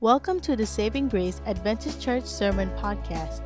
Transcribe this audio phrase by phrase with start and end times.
[0.00, 3.42] Welcome to the Saving Grace Adventist Church Sermon Podcast.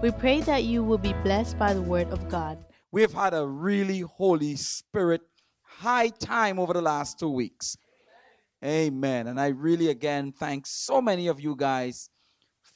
[0.00, 2.56] We pray that you will be blessed by the Word of God.
[2.92, 5.22] We've had a really Holy Spirit
[5.60, 7.76] high time over the last two weeks.
[8.64, 9.26] Amen.
[9.26, 12.10] And I really, again, thank so many of you guys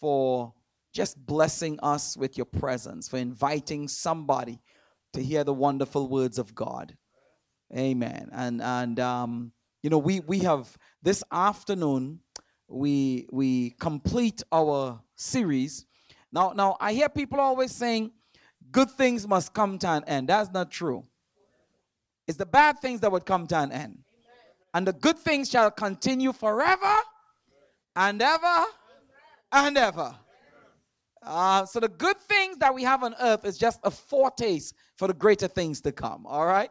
[0.01, 0.53] for
[0.93, 4.59] just blessing us with your presence, for inviting somebody
[5.13, 6.97] to hear the wonderful words of God.
[7.73, 8.31] Amen.
[8.33, 12.19] And and um, you know, we we have this afternoon
[12.73, 15.87] we we complete our series.
[16.33, 18.13] Now now I hear people always saying
[18.71, 20.29] good things must come to an end.
[20.29, 21.05] That's not true.
[22.27, 23.99] It's the bad things that would come to an end.
[24.75, 26.97] And the good things shall continue forever
[27.95, 28.65] and ever
[29.53, 30.15] and ever.
[31.23, 35.09] Uh, so the good things that we have on earth is just a foretaste for
[35.09, 36.27] the greater things to come.
[36.27, 36.71] All right.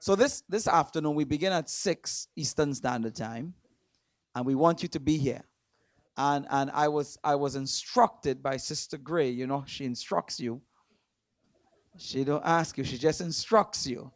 [0.00, 3.54] So this this afternoon we begin at six Eastern Standard Time,
[4.36, 5.42] and we want you to be here.
[6.18, 9.30] And and I was I was instructed by Sister Gray.
[9.30, 10.60] You know she instructs you.
[11.98, 12.84] She don't ask you.
[12.84, 14.12] She just instructs you.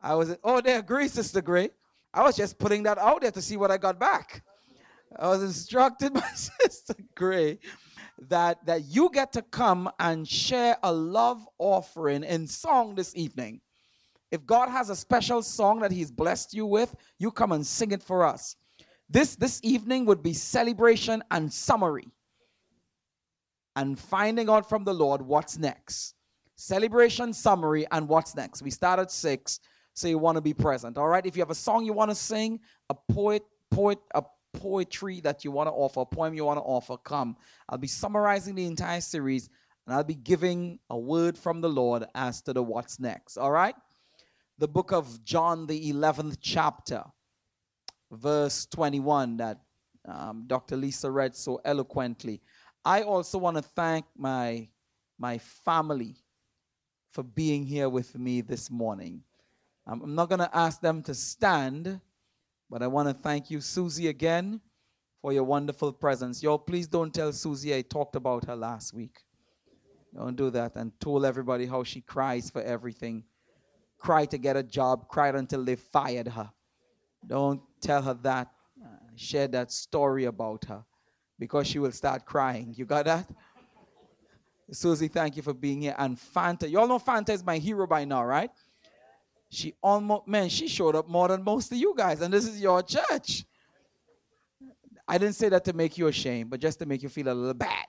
[0.00, 1.70] I was oh they agree, Sister Gray.
[2.14, 4.42] I was just putting that out there to see what I got back.
[5.16, 7.58] I was instructed by Sister Gray
[8.28, 13.60] that that you get to come and share a love offering in song this evening.
[14.30, 17.90] If God has a special song that He's blessed you with, you come and sing
[17.90, 18.54] it for us.
[19.10, 22.08] This this evening would be celebration and summary.
[23.74, 26.14] And finding out from the Lord what's next.
[26.56, 28.60] Celebration, summary, and what's next.
[28.62, 29.60] We start at six,
[29.94, 30.98] so you want to be present.
[30.98, 31.24] All right.
[31.24, 35.44] If you have a song you want to sing, a poet, poet, a poetry that
[35.44, 37.36] you want to offer, a poem you want to offer, come.
[37.68, 39.48] I'll be summarizing the entire series
[39.86, 43.36] and I'll be giving a word from the Lord as to the what's next.
[43.36, 43.74] All right?
[44.58, 47.04] The book of John, the 11th chapter,
[48.10, 49.60] verse 21, that
[50.06, 50.76] um, Dr.
[50.76, 52.40] Lisa read so eloquently.
[52.84, 54.68] I also want to thank my,
[55.18, 56.16] my family
[57.12, 59.22] for being here with me this morning.
[59.86, 62.00] I'm not going to ask them to stand
[62.70, 64.60] but I want to thank you, Susie, again
[65.22, 66.42] for your wonderful presence.
[66.42, 69.24] Y'all, please don't tell Susie I talked about her last week.
[70.14, 73.24] Don't do that and told everybody how she cries for everything.
[73.98, 76.50] Cried to get a job, cried until they fired her.
[77.28, 78.48] Don't tell her that.
[79.16, 80.84] Share that story about her
[81.38, 82.72] because she will start crying.
[82.76, 83.28] You got that?
[84.70, 85.94] Susie, thank you for being here.
[85.98, 88.50] And Fanta, y'all know Fanta is my hero by now, right?
[89.50, 92.60] She almost, man, she showed up more than most of you guys, and this is
[92.60, 93.44] your church.
[95.06, 97.34] I didn't say that to make you ashamed, but just to make you feel a
[97.34, 97.86] little bad.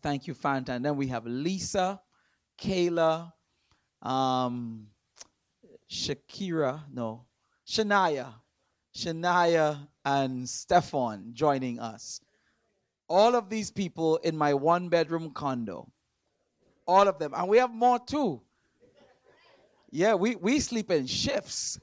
[0.00, 0.70] Thank you, Fanta.
[0.70, 2.00] And then we have Lisa,
[2.58, 3.30] Kayla,
[4.00, 4.86] um,
[5.90, 7.26] Shakira, no,
[7.72, 8.34] Shania,
[8.94, 12.20] Shania, and Stefan joining us.
[13.08, 15.90] All of these people in my one bedroom condo.
[16.86, 17.32] All of them.
[17.34, 18.42] And we have more too.
[19.90, 21.80] Yeah, we, we sleep in shifts.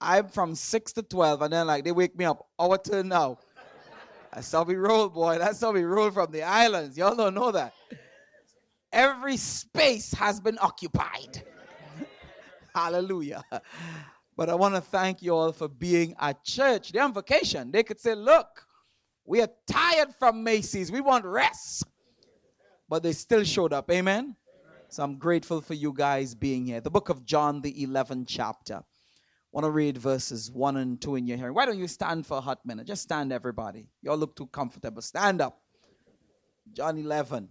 [0.00, 3.38] I'm from 6 to 12, and then like they wake me up, our turn now.
[4.32, 5.36] That's how we roll, boy.
[5.36, 6.96] That's how we roll from the islands.
[6.96, 7.74] Y'all don't know that.
[8.90, 11.42] Every space has been occupied.
[12.74, 13.42] Hallelujah.
[14.40, 16.92] But I want to thank you all for being at church.
[16.92, 17.70] They're on vacation.
[17.70, 18.46] They could say, look,
[19.26, 20.90] we are tired from Macy's.
[20.90, 21.84] We want rest.
[22.88, 23.90] But they still showed up.
[23.90, 24.34] Amen.
[24.88, 26.80] So I'm grateful for you guys being here.
[26.80, 28.76] The book of John, the 11th chapter.
[28.76, 28.82] I
[29.52, 31.52] want to read verses 1 and 2 in your hearing.
[31.52, 32.86] Why don't you stand for a hot minute?
[32.86, 33.90] Just stand, everybody.
[34.00, 35.02] You all look too comfortable.
[35.02, 35.60] Stand up.
[36.72, 37.46] John 11,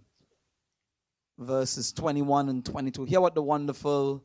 [1.38, 3.04] verses 21 and 22.
[3.04, 4.24] Hear what the wonderful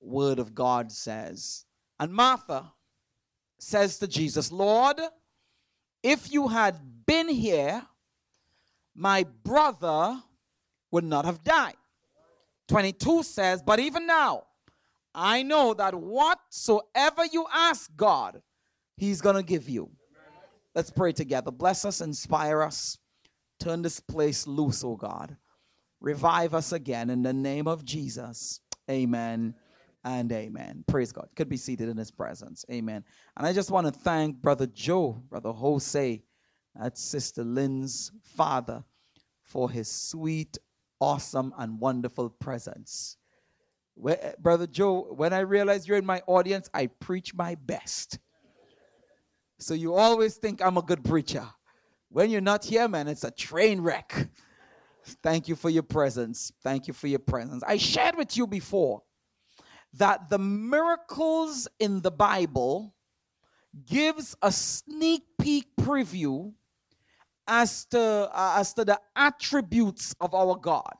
[0.00, 1.64] word of God says.
[2.02, 2.72] And Martha
[3.60, 5.00] says to Jesus, Lord,
[6.02, 6.76] if you had
[7.06, 7.80] been here,
[8.92, 10.20] my brother
[10.90, 11.76] would not have died.
[12.66, 14.42] 22 says, But even now,
[15.14, 18.42] I know that whatsoever you ask God,
[18.96, 19.88] He's going to give you.
[20.74, 21.52] Let's pray together.
[21.52, 22.98] Bless us, inspire us.
[23.60, 25.36] Turn this place loose, oh God.
[26.00, 28.58] Revive us again in the name of Jesus.
[28.90, 29.54] Amen
[30.04, 30.84] and amen.
[30.86, 31.28] Praise God.
[31.36, 32.64] Could be seated in his presence.
[32.70, 33.04] Amen.
[33.36, 36.22] And I just want to thank Brother Joe, Brother Jose,
[36.74, 38.82] that's Sister Lynn's father,
[39.42, 40.58] for his sweet
[41.00, 43.16] awesome and wonderful presence.
[44.08, 48.18] Eh, Brother Joe, when I realize you're in my audience, I preach my best.
[49.58, 51.46] So you always think I'm a good preacher.
[52.08, 54.28] When you're not here, man, it's a train wreck.
[55.22, 56.52] Thank you for your presence.
[56.62, 57.62] Thank you for your presence.
[57.66, 59.02] I shared with you before
[59.94, 62.94] that the miracles in the Bible
[63.86, 66.52] gives a sneak peek preview
[67.46, 70.96] as to, uh, as to the attributes of our God.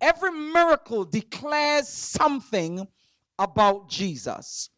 [0.00, 2.86] Every miracle declares something
[3.38, 4.70] about Jesus.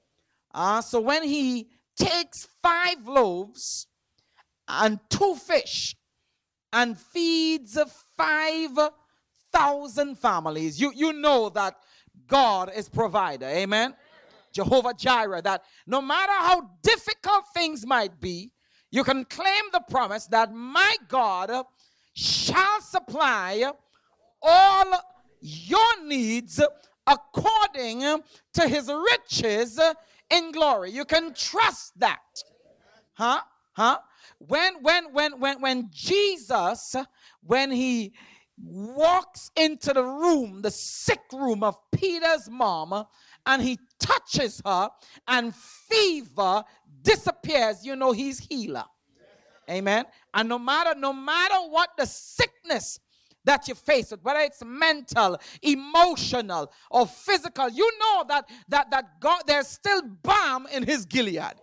[0.53, 3.87] Uh, so when he takes five loaves
[4.69, 5.97] and two fish
[6.73, 7.79] and feeds
[8.17, 11.77] 5,000 families, you, you know that
[12.33, 13.45] God is provider.
[13.45, 13.95] Amen.
[14.55, 18.53] Jehovah Jireh, that no matter how difficult things might be,
[18.91, 21.51] you can claim the promise that my God
[22.15, 23.71] shall supply
[24.43, 24.93] all
[25.43, 26.59] your needs
[27.07, 28.01] according
[28.55, 29.79] to his riches
[30.31, 30.91] in glory.
[30.91, 32.21] You can trust that.
[33.13, 33.43] Huh?
[33.73, 33.99] Huh?
[34.39, 36.97] When when when when when Jesus
[37.43, 38.15] when he
[38.63, 43.05] walks into the room, the sick room of Peter's mom,
[43.47, 44.89] and he touches her,
[45.27, 46.63] and fever
[47.03, 48.85] disappears, you know he's healer.
[49.71, 50.05] Amen.
[50.35, 52.99] And no matter no matter what the sickness
[53.45, 59.21] that you face with, whether it's mental, emotional, or physical, you know that that that
[59.21, 61.55] God there's still balm in his Gilead.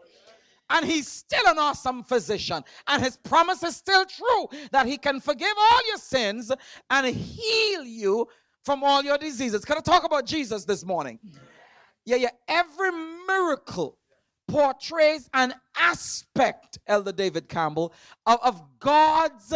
[0.69, 2.63] And he's still an awesome physician.
[2.87, 6.51] And his promise is still true that he can forgive all your sins
[6.89, 8.27] and heal you
[8.63, 9.65] from all your diseases.
[9.65, 11.19] Can I talk about Jesus this morning?
[12.05, 12.29] Yeah, yeah.
[12.47, 12.91] Every
[13.27, 13.97] miracle
[14.47, 17.93] portrays an aspect, Elder David Campbell,
[18.25, 19.53] of, of God's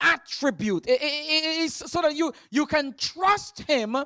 [0.00, 0.86] attribute.
[0.86, 3.96] It, it, it, so that you, you can trust Him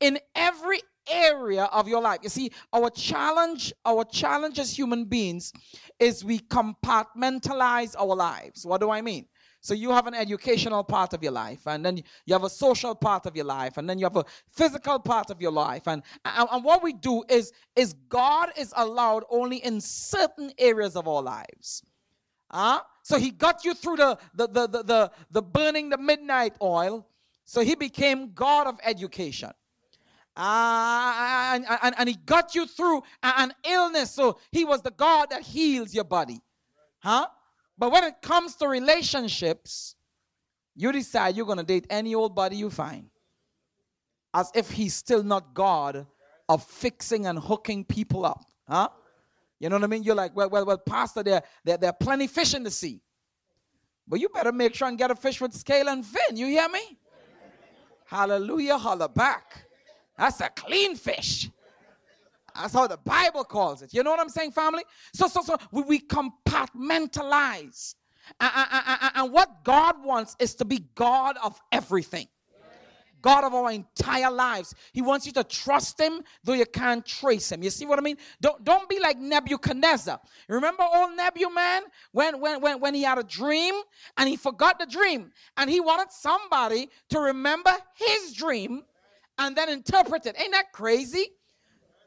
[0.00, 2.20] in every area of your life.
[2.22, 5.52] You see, our challenge, our challenge as human beings
[5.98, 8.64] is we compartmentalize our lives.
[8.66, 9.26] What do I mean?
[9.60, 12.96] So you have an educational part of your life, and then you have a social
[12.96, 15.86] part of your life, and then you have a physical part of your life.
[15.86, 20.96] And, and, and what we do is, is God is allowed only in certain areas
[20.96, 21.84] of our lives.
[22.50, 22.80] Huh?
[23.04, 27.06] So he got you through the, the, the, the, the, the burning the midnight oil.
[27.44, 29.50] So he became God of education.
[30.36, 34.10] Uh, and, and, and he got you through an illness.
[34.10, 36.40] So he was the God that heals your body.
[37.00, 37.26] Huh?
[37.76, 39.96] But when it comes to relationships,
[40.74, 43.10] you decide you're going to date any old body you find.
[44.32, 46.06] As if he's still not God
[46.48, 48.44] of fixing and hooking people up.
[48.66, 48.88] Huh?
[49.60, 50.02] You know what I mean?
[50.02, 53.00] You're like, well, well, well, Pastor, there, there, there are plenty fish in the sea.
[54.08, 56.36] But you better make sure and get a fish with scale and fin.
[56.36, 56.98] You hear me?
[58.06, 59.66] Hallelujah, holla back.
[60.18, 61.50] That's a clean fish.
[62.54, 63.94] That's how the Bible calls it.
[63.94, 64.84] You know what I'm saying, family?
[65.14, 67.94] So, so, so we, we compartmentalize.
[68.38, 72.28] And, and, and what God wants is to be God of everything.
[73.22, 74.74] God of our entire lives.
[74.92, 77.62] He wants you to trust him though you can't trace him.
[77.62, 78.16] You see what I mean?
[78.40, 80.20] Don't, don't be like Nebuchadnezzar.
[80.48, 83.74] Remember old Nebu man when, when, when, when he had a dream
[84.16, 88.82] and he forgot the dream and he wanted somebody to remember his dream
[89.38, 90.36] and then interpret it.
[90.38, 91.26] Ain't that crazy?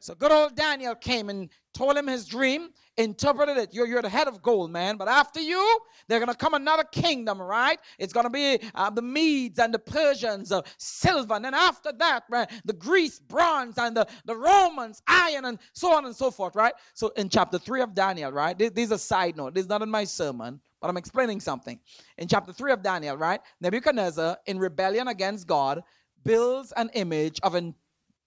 [0.06, 3.74] So good old Daniel came and told him his dream, interpreted it.
[3.74, 4.98] You're, you're the head of gold, man.
[4.98, 7.80] But after you, they're going to come another kingdom, right?
[7.98, 11.34] It's going to be uh, the Medes and the Persians, uh, silver.
[11.34, 15.92] And then after that, right, the Greece, bronze, and the, the Romans, iron, and so
[15.92, 16.74] on and so forth, right?
[16.94, 18.56] So in chapter 3 of Daniel, right?
[18.56, 19.56] This, this is a side note.
[19.56, 21.80] This is not in my sermon, but I'm explaining something.
[22.20, 23.42] In chapter 3 of Daniel, right?
[23.60, 25.82] Nebuchadnezzar, in rebellion against God,
[26.26, 27.74] builds an image of an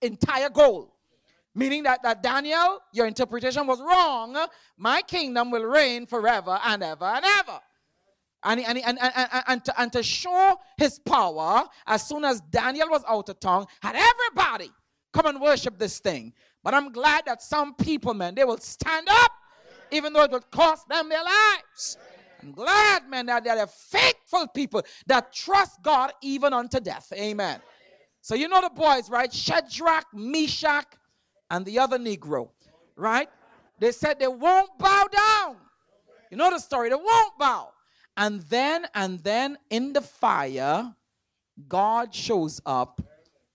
[0.01, 0.95] entire goal.
[1.55, 4.37] Meaning that, that Daniel, your interpretation was wrong.
[4.77, 7.61] My kingdom will reign forever and ever and ever.
[8.45, 12.89] And, and, and, and, and, to, and to show his power, as soon as Daniel
[12.89, 14.71] was out of tongue, had everybody
[15.13, 16.33] come and worship this thing.
[16.63, 19.33] But I'm glad that some people, man, they will stand up,
[19.91, 21.99] even though it will cost them their lives.
[22.41, 27.13] I'm glad, man, that there are faithful people that trust God even unto death.
[27.13, 27.61] Amen.
[28.21, 29.33] So you know the boys, right?
[29.33, 30.87] Shadrach, Meshach,
[31.51, 32.51] and the other Negro,
[32.97, 33.29] right?
[33.79, 35.57] They said they won't bow down.
[36.31, 37.71] You know the story, they won't bow.
[38.17, 40.95] And then, and then in the fire,
[41.69, 43.01] God shows up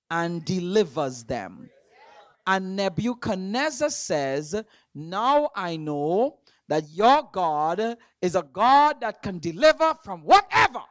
[0.10, 1.70] and delivers them.
[2.46, 9.94] And Nebuchadnezzar says, Now I know that your God is a God that can deliver
[10.04, 10.82] from whatever.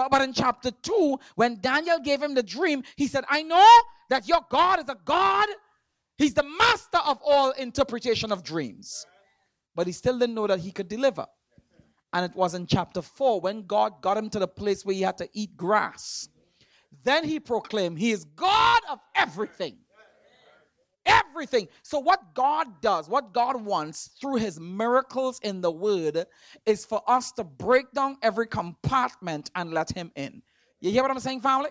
[0.00, 3.68] But, but in chapter 2, when Daniel gave him the dream, he said, I know
[4.08, 5.48] that your God is a God
[6.20, 9.06] He's the master of all interpretation of dreams.
[9.74, 11.24] But he still didn't know that he could deliver.
[12.12, 15.00] And it was in chapter 4 when God got him to the place where he
[15.00, 16.28] had to eat grass.
[17.04, 19.78] Then he proclaimed, He is God of everything.
[21.06, 21.68] Everything.
[21.82, 26.26] So, what God does, what God wants through his miracles in the word,
[26.66, 30.42] is for us to break down every compartment and let him in.
[30.80, 31.70] You hear what I'm saying, family?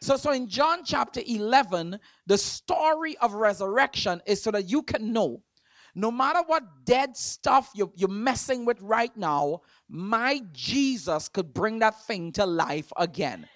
[0.00, 5.12] So, so in John chapter 11, the story of resurrection is so that you can
[5.12, 5.42] know
[5.94, 11.78] no matter what dead stuff you're, you're messing with right now, my Jesus could bring
[11.78, 13.46] that thing to life again.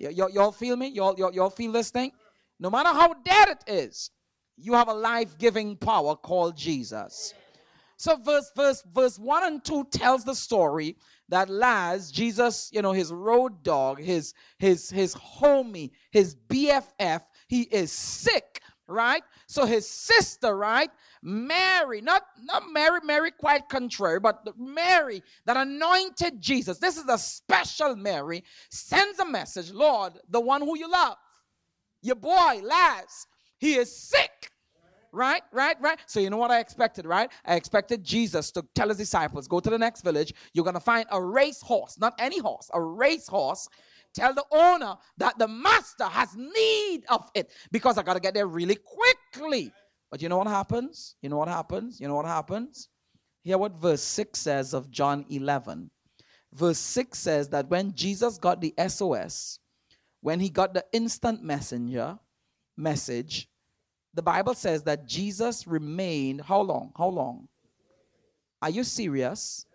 [0.00, 0.88] Y- y- y'all feel me?
[0.88, 2.12] Y'all, y'all, y'all feel this thing?
[2.58, 4.10] No matter how dead it is,
[4.56, 7.34] you have a life-giving power called Jesus.
[7.96, 10.96] So verse verse verse 1 and 2 tells the story
[11.28, 17.62] that Laz, Jesus, you know, his road dog, his his his homie, his BFF, he
[17.62, 19.22] is sick, right?
[19.46, 20.90] So his sister, right?
[21.22, 26.78] Mary, not not Mary, Mary quite contrary, but Mary that anointed Jesus.
[26.78, 31.16] This is a special Mary sends a message, Lord, the one who you love.
[32.02, 33.26] Your boy, Laz,
[33.60, 34.50] he is sick.
[35.12, 35.98] Right, right, right.
[36.06, 37.30] So, you know what I expected, right?
[37.44, 40.32] I expected Jesus to tell his disciples, go to the next village.
[40.54, 43.68] You're going to find a race horse, not any horse, a race horse.
[44.14, 48.34] Tell the owner that the master has need of it because I got to get
[48.34, 49.72] there really quickly.
[50.10, 51.16] But you know what happens?
[51.22, 52.00] You know what happens?
[52.00, 52.88] You know what happens?
[53.42, 55.90] Hear what verse 6 says of John 11.
[56.52, 59.60] Verse 6 says that when Jesus got the SOS,
[60.20, 62.18] when he got the instant messenger
[62.80, 63.48] message,
[64.14, 66.92] the Bible says that Jesus remained how long?
[66.96, 67.48] How long?
[68.62, 69.66] Are you serious?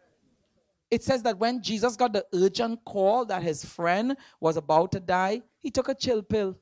[0.91, 4.99] It says that when Jesus got the urgent call that his friend was about to
[4.99, 6.57] die, he took a chill pill.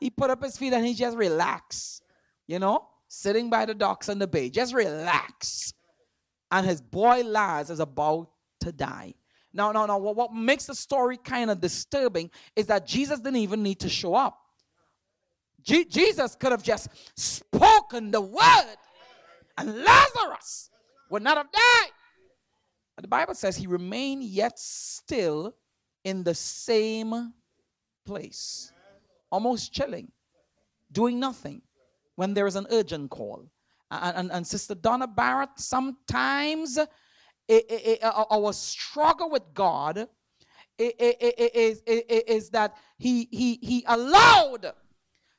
[0.00, 2.02] He put up his feet and he just relaxed.
[2.46, 5.72] You know, sitting by the docks on the bay, just relax.
[6.50, 8.28] And his boy Laz is about
[8.60, 9.14] to die.
[9.52, 13.36] Now, now, now, what, what makes the story kind of disturbing is that Jesus didn't
[13.36, 14.38] even need to show up.
[15.64, 18.76] Je- Jesus could have just spoken the word,
[19.58, 20.70] and Lazarus
[21.10, 21.90] would not have died.
[23.00, 25.54] The Bible says he remained yet still
[26.04, 27.32] in the same
[28.06, 28.72] place,
[29.30, 30.12] almost chilling,
[30.92, 31.62] doing nothing
[32.16, 33.46] when there is an urgent call.
[33.90, 36.88] And, and, and Sister Donna Barrett, sometimes it,
[37.48, 40.08] it, it, our struggle with God
[40.78, 44.72] is, is, is that he, he, he allowed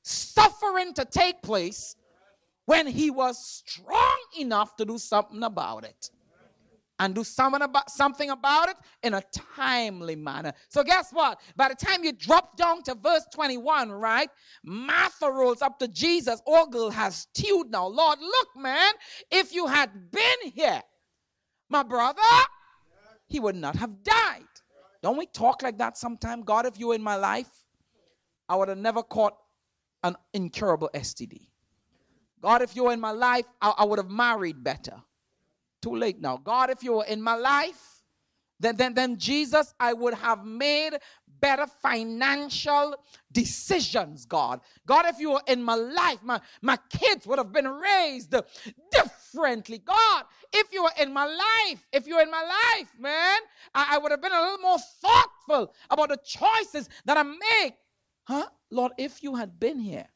[0.05, 1.95] suffering to take place
[2.65, 6.09] when he was strong enough to do something about it
[6.99, 9.23] and do something about something about it in a
[9.55, 10.53] timely manner.
[10.69, 11.41] So guess what?
[11.55, 14.29] By the time you drop down to verse 21, right?
[14.63, 16.41] Martha rolls up to Jesus.
[16.47, 17.87] Ogle has tuned now.
[17.87, 18.93] Lord, look, man,
[19.29, 20.81] if you had been here,
[21.69, 22.21] my brother,
[23.27, 24.43] he would not have died.
[25.01, 26.41] Don't we talk like that sometime?
[26.41, 27.49] God, if you were in my life,
[28.47, 29.35] I would have never caught
[30.05, 31.47] an incurable STD.
[32.41, 35.01] God, if you were in my life, I, I would have married better.
[35.81, 36.37] Too late now.
[36.37, 38.03] God, if you were in my life,
[38.59, 40.91] then, then, then Jesus, I would have made
[41.41, 42.95] better financial
[43.31, 44.61] decisions, God.
[44.85, 48.33] God, if you were in my life, my, my kids would have been raised
[48.91, 49.79] differently.
[49.79, 53.39] God, if you were in my life, if you were in my life, man,
[53.73, 57.73] I, I would have been a little more thoughtful about the choices that I make.
[58.25, 58.47] Huh?
[58.71, 60.07] Lord, if you had been here,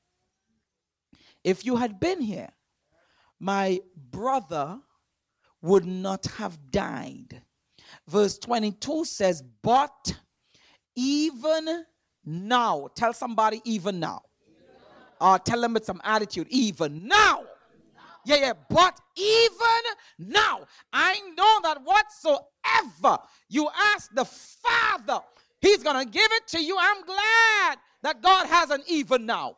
[1.44, 2.50] if you had been here,
[3.40, 4.80] my brother
[5.62, 7.42] would not have died.
[8.08, 10.16] Verse 22 says, But
[10.96, 11.86] even
[12.26, 14.22] now, tell somebody, even now.
[15.22, 17.44] Or uh, tell them with some attitude, even now.
[18.26, 19.84] Yeah, yeah, but even
[20.18, 20.62] now,
[20.94, 25.22] I know that whatsoever you ask the Father,
[25.62, 26.78] He's gonna give it to you.
[26.80, 29.56] I'm glad that God has an even now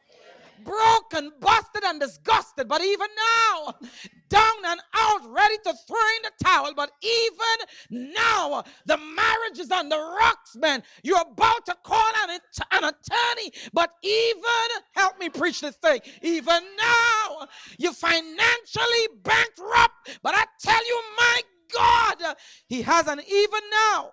[0.63, 2.67] broken, busted, and disgusted.
[2.67, 3.73] But even now,
[4.29, 6.73] down and out, ready to throw in the towel.
[6.75, 10.83] But even now, the marriage is on the rocks, man.
[11.03, 12.39] You're about to call an,
[12.71, 14.41] an attorney, but even,
[14.93, 20.19] help me preach this thing, even now, you're financially bankrupt.
[20.23, 21.41] But I tell you, my
[21.73, 22.35] God,
[22.67, 24.11] He has an even now.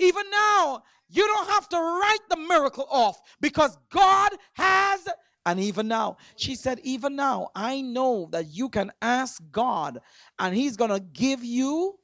[0.00, 5.08] Even now, you don't have to write the miracle off because God has
[5.46, 10.00] and even now, she said, Even now, I know that you can ask God
[10.38, 11.98] and He's going to give you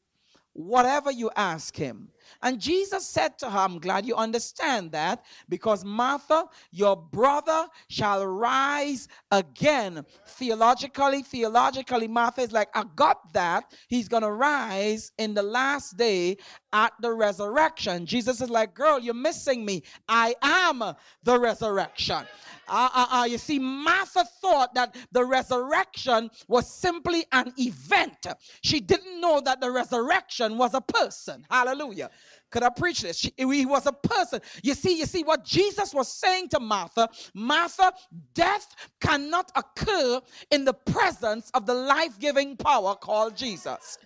[0.52, 2.08] whatever you ask Him.
[2.42, 8.26] And Jesus said to her, I'm glad you understand that because Martha, your brother shall
[8.26, 10.04] rise again.
[10.26, 13.72] Theologically, theologically, Martha is like, I got that.
[13.88, 16.36] He's going to rise in the last day
[16.72, 18.06] at the resurrection.
[18.06, 19.82] Jesus is like, girl, you're missing me.
[20.08, 20.82] I am
[21.22, 22.24] the resurrection.
[22.68, 28.26] Uh, uh, uh, you see, Martha thought that the resurrection was simply an event.
[28.62, 31.46] She didn't know that the resurrection was a person.
[31.50, 32.10] Hallelujah.
[32.50, 33.18] Could I preach this?
[33.18, 34.40] She, he was a person.
[34.62, 37.92] You see, you see what Jesus was saying to Martha Martha,
[38.34, 43.98] death cannot occur in the presence of the life giving power called Jesus.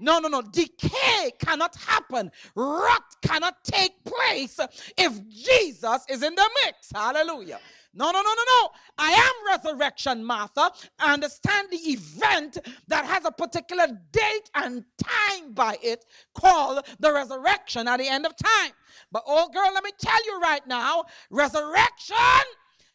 [0.00, 0.42] No, no, no.
[0.42, 2.30] Decay cannot happen.
[2.56, 4.58] Rot cannot take place
[4.98, 6.90] if Jesus is in the mix.
[6.92, 7.60] Hallelujah.
[7.94, 8.70] No, no, no, no, no.
[8.98, 10.70] I am resurrection, Martha.
[10.98, 12.58] I understand the event
[12.88, 18.26] that has a particular date and time by it called the resurrection at the end
[18.26, 18.72] of time.
[19.12, 22.16] But, oh, girl, let me tell you right now resurrection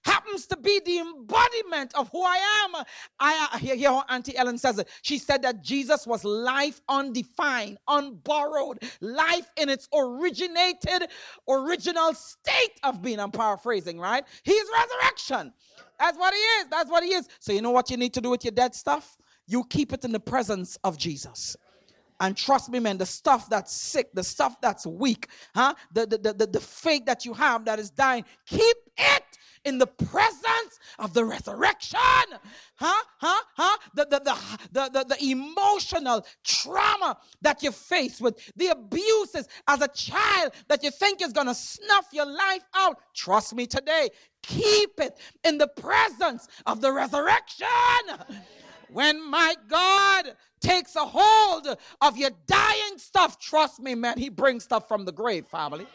[0.09, 2.83] happens to be the embodiment of who I am.
[3.19, 4.89] I hear, hear how Auntie Ellen says it.
[5.01, 11.09] She said that Jesus was life undefined, unborrowed, life in its originated,
[11.47, 13.19] original state of being.
[13.19, 14.23] I'm paraphrasing, right?
[14.43, 15.53] He's resurrection.
[15.99, 16.65] That's what he is.
[16.69, 17.27] That's what he is.
[17.39, 19.17] So you know what you need to do with your dead stuff?
[19.47, 21.55] You keep it in the presence of Jesus.
[22.21, 25.73] And trust me, man, the stuff that's sick, the stuff that's weak, huh?
[25.93, 29.28] The, the, the, the, the faith that you have that is dying, keep it
[29.65, 31.99] in the presence of the resurrection.
[32.75, 33.03] Huh?
[33.19, 33.41] Huh?
[33.55, 33.77] Huh?
[33.93, 34.19] The, the,
[34.71, 40.83] the, the, the, emotional trauma that you face with, the abuses as a child that
[40.83, 42.97] you think is going to snuff your life out.
[43.13, 44.09] Trust me today.
[44.43, 47.67] Keep it in the presence of the resurrection.
[48.91, 54.63] When my God takes a hold of your dying stuff, trust me, man, he brings
[54.63, 55.85] stuff from the grave, family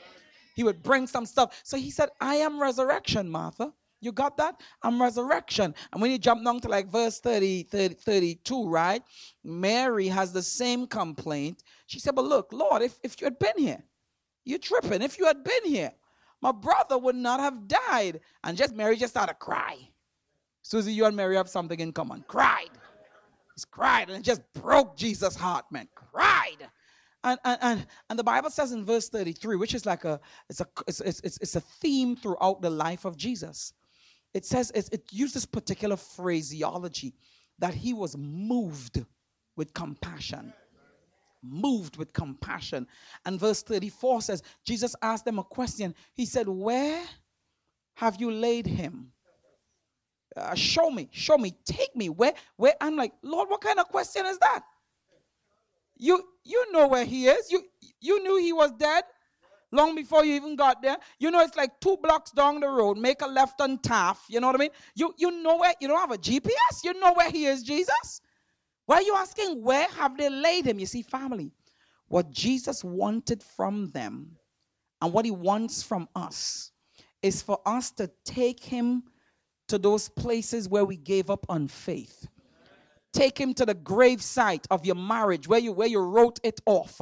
[0.54, 1.61] he would bring some stuff.
[1.64, 3.73] So he said, I am resurrection, Martha.
[4.00, 4.61] You got that?
[4.82, 5.75] I'm resurrection.
[5.92, 9.02] And when you jump down to like verse 30, 30, 32, right?
[9.42, 11.62] Mary has the same complaint.
[11.87, 13.82] She said, But look, Lord, if, if you had been here,
[14.44, 15.00] you're tripping.
[15.00, 15.92] If you had been here,
[16.42, 18.20] my brother would not have died.
[18.44, 19.78] And just Mary just started cry.
[20.61, 22.25] Susie, you and Mary have something in common.
[22.28, 22.70] Cried.
[23.54, 25.88] He's cried and it just broke Jesus' heart, man.
[25.94, 26.68] Cried.
[27.25, 30.66] And, and, and, the Bible says in verse 33, which is like a, it's a,
[30.87, 33.72] it's, it's, it's a theme throughout the life of Jesus.
[34.35, 37.14] It says, it, it uses particular phraseology
[37.61, 39.03] that he was moved
[39.57, 40.53] with compassion.
[41.42, 42.87] Moved with compassion.
[43.25, 45.94] And verse 34 says, Jesus asked them a question.
[46.12, 47.03] He said, Where
[47.94, 49.12] have you laid him?
[50.37, 52.09] Uh, show me, show me, take me.
[52.09, 52.75] Where, where?
[52.81, 54.64] I'm like, Lord, what kind of question is that?
[56.05, 57.51] You you know where he is.
[57.51, 57.62] You
[57.99, 59.05] you knew he was dead
[59.73, 60.99] long before you even got there.
[61.19, 62.99] You know it's like two blocks down the road.
[62.99, 64.29] Make a left on Taft.
[64.29, 64.71] You know what I mean?
[64.95, 66.85] You you know where you don't have a GPS.
[66.85, 68.21] You know where he is, Jesus.
[68.85, 70.79] Why are you asking where have they laid him?
[70.79, 71.53] You see, family,
[72.09, 74.37] what Jesus wanted from them
[75.01, 76.71] and what he wants from us
[77.23, 79.05] is for us to take him
[79.69, 82.29] to those places where we gave up on faith.
[83.14, 87.00] Take him to the gravesite of your marriage where you where you wrote it off.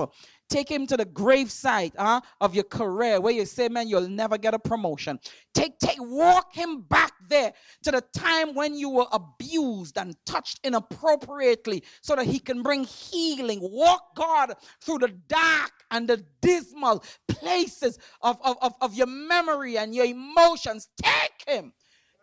[0.53, 4.37] Take him to the gravesite huh, of your career where you say, man, you'll never
[4.37, 5.19] get a promotion.
[5.55, 10.61] Take, take, walk him back there to the time when you were abused and touched
[10.63, 13.61] inappropriately so that he can bring healing.
[13.63, 19.79] Walk God through the dark and the dismal places of, of, of, of your memory
[19.79, 20.89] and your emotions.
[21.03, 21.73] Take him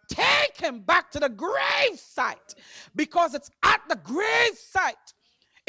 [0.10, 2.56] take him back to the grave site
[2.95, 5.13] because it's at the grave site.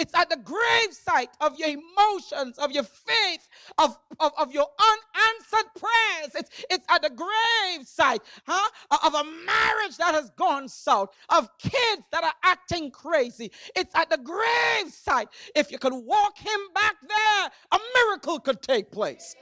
[0.01, 4.67] It's at the grave site of your emotions, of your faith, of, of, of your
[4.79, 6.35] unanswered prayers.
[6.35, 8.71] It's, it's at the grave site huh,
[9.05, 13.53] of a marriage that has gone south, of kids that are acting crazy.
[13.77, 15.29] It's at the grave site.
[15.55, 19.37] If you could walk him back there, a miracle could take place.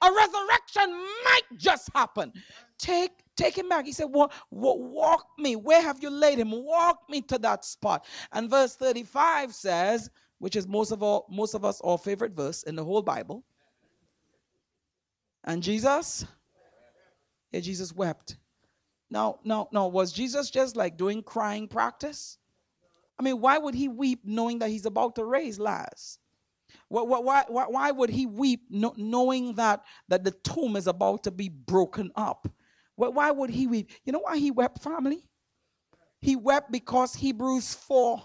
[0.00, 0.90] A resurrection
[1.24, 2.32] might just happen.
[2.78, 3.86] Take Take him back.
[3.86, 5.54] He said, walk, walk me.
[5.54, 6.50] Where have you laid him?
[6.50, 8.04] Walk me to that spot.
[8.32, 12.64] And verse 35 says, which is most of all, most of us our favorite verse
[12.64, 13.44] in the whole Bible.
[15.44, 16.26] And Jesus,
[17.52, 18.38] yeah, Jesus wept.
[19.08, 22.38] Now, now, now, was Jesus just like doing crying practice?
[23.20, 26.18] I mean, why would he weep knowing that he's about to raise Lazarus?
[26.88, 31.30] Why, why, why, why would he weep knowing that, that the tomb is about to
[31.30, 32.48] be broken up?
[32.98, 33.92] Why would he weep?
[34.04, 35.24] You know why he wept, family?
[36.20, 38.20] He wept because Hebrews 4,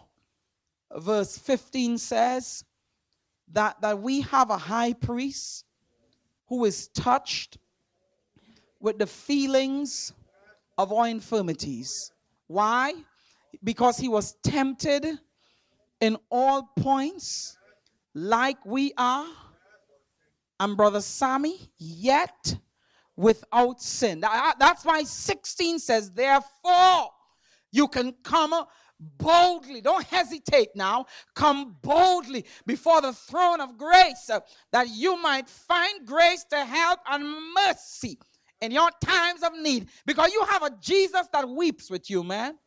[0.97, 2.65] verse 15 says
[3.51, 5.65] that, that we have a high priest
[6.47, 7.59] who is touched
[8.79, 10.11] with the feelings
[10.79, 12.11] of our infirmities.
[12.47, 12.95] Why?
[13.63, 15.05] Because he was tempted
[16.01, 17.57] in all points
[18.15, 19.27] like we are.
[20.59, 22.55] And Brother Sammy, yet
[23.15, 24.19] without sin.
[24.21, 27.09] That's why 16 says, Therefore,
[27.71, 28.53] you can come
[28.99, 29.81] boldly.
[29.81, 31.05] Don't hesitate now.
[31.35, 34.39] Come boldly before the throne of grace uh,
[34.71, 38.17] that you might find grace to help and mercy
[38.61, 39.87] in your times of need.
[40.05, 42.57] Because you have a Jesus that weeps with you, man.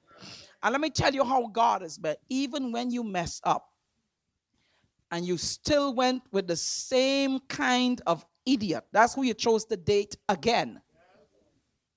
[0.63, 3.69] And let me tell you how God is, but even when you mess up
[5.11, 9.77] and you still went with the same kind of idiot, that's who you chose to
[9.77, 10.81] date again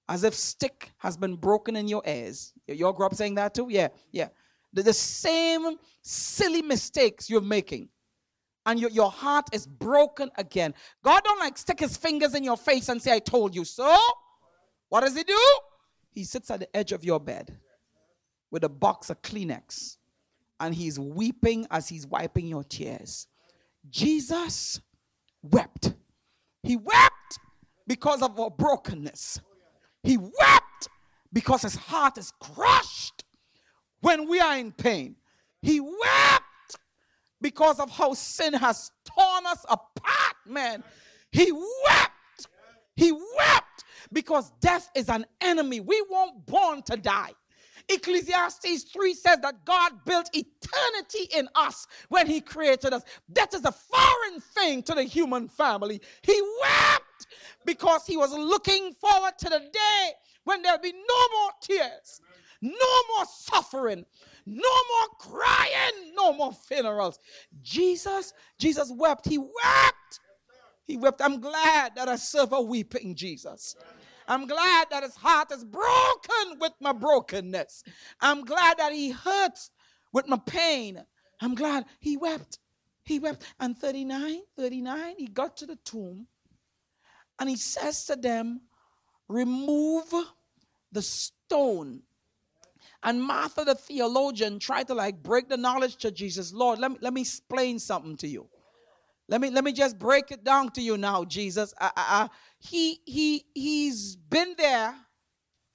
[0.10, 2.52] as if stick has been broken in your ears.
[2.68, 3.68] You all grew up saying that too?
[3.70, 4.30] Yeah, yeah.
[4.74, 7.90] The, the same silly mistakes you're making.
[8.66, 10.74] And your, your heart is broken again.
[11.04, 13.96] God don't like stick his fingers in your face and say, I told you so.
[14.90, 15.40] What does he do?
[16.12, 17.56] He sits at the edge of your bed
[18.50, 19.98] with a box of Kleenex
[20.60, 23.28] and he's weeping as he's wiping your tears.
[23.90, 24.82] Jesus
[25.44, 25.94] wept.
[26.64, 27.40] He wept
[27.88, 29.42] because of our brokenness.
[30.04, 30.90] He wept
[31.34, 33.24] because his heart is crushed
[34.02, 35.16] when we are in pain.
[35.62, 36.78] He wept
[37.42, 40.84] because of how sin has torn us apart, man.
[41.32, 42.48] He wept.
[42.96, 45.80] He wept because death is an enemy.
[45.80, 47.32] We weren't born to die.
[47.90, 53.04] Ecclesiastes 3 says that God built eternity in us when He created us.
[53.30, 56.00] That is a foreign thing to the human family.
[56.22, 57.28] He wept
[57.66, 60.12] because He was looking forward to the day
[60.44, 62.22] when there'll be no more tears,
[62.62, 62.72] no
[63.16, 64.06] more suffering,
[64.46, 67.20] no more crying, no more funerals.
[67.62, 69.28] Jesus, Jesus wept.
[69.28, 70.20] He wept.
[70.86, 71.22] He wept.
[71.22, 73.76] I'm glad that I serve a weeping Jesus.
[74.30, 77.84] I'm glad that his heart is broken with my brokenness.
[78.22, 79.72] I'm glad that he hurts
[80.14, 81.04] with my pain.
[81.42, 82.60] I'm glad he wept.
[83.04, 83.44] He wept.
[83.60, 86.28] And 39, 39, he got to the tomb
[87.40, 88.62] and he says to them,
[89.28, 90.14] Remove
[90.92, 92.02] the stone.
[93.02, 96.54] And Martha, the theologian, tried to like break the knowledge to Jesus.
[96.54, 98.48] Lord, let me, let me explain something to you.
[99.30, 101.72] Let me let me just break it down to you now, Jesus.
[101.80, 104.96] I, I, I, he he he's been there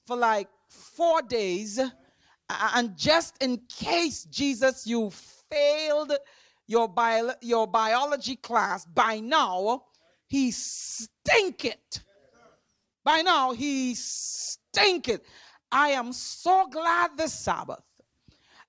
[0.09, 1.81] for like four days,
[2.51, 5.11] and just in case Jesus, you
[5.49, 6.15] failed
[6.67, 9.85] your bio, your biology class by now,
[10.27, 12.03] he stink it.
[13.05, 15.25] By now he stink it.
[15.71, 17.85] I am so glad this Sabbath.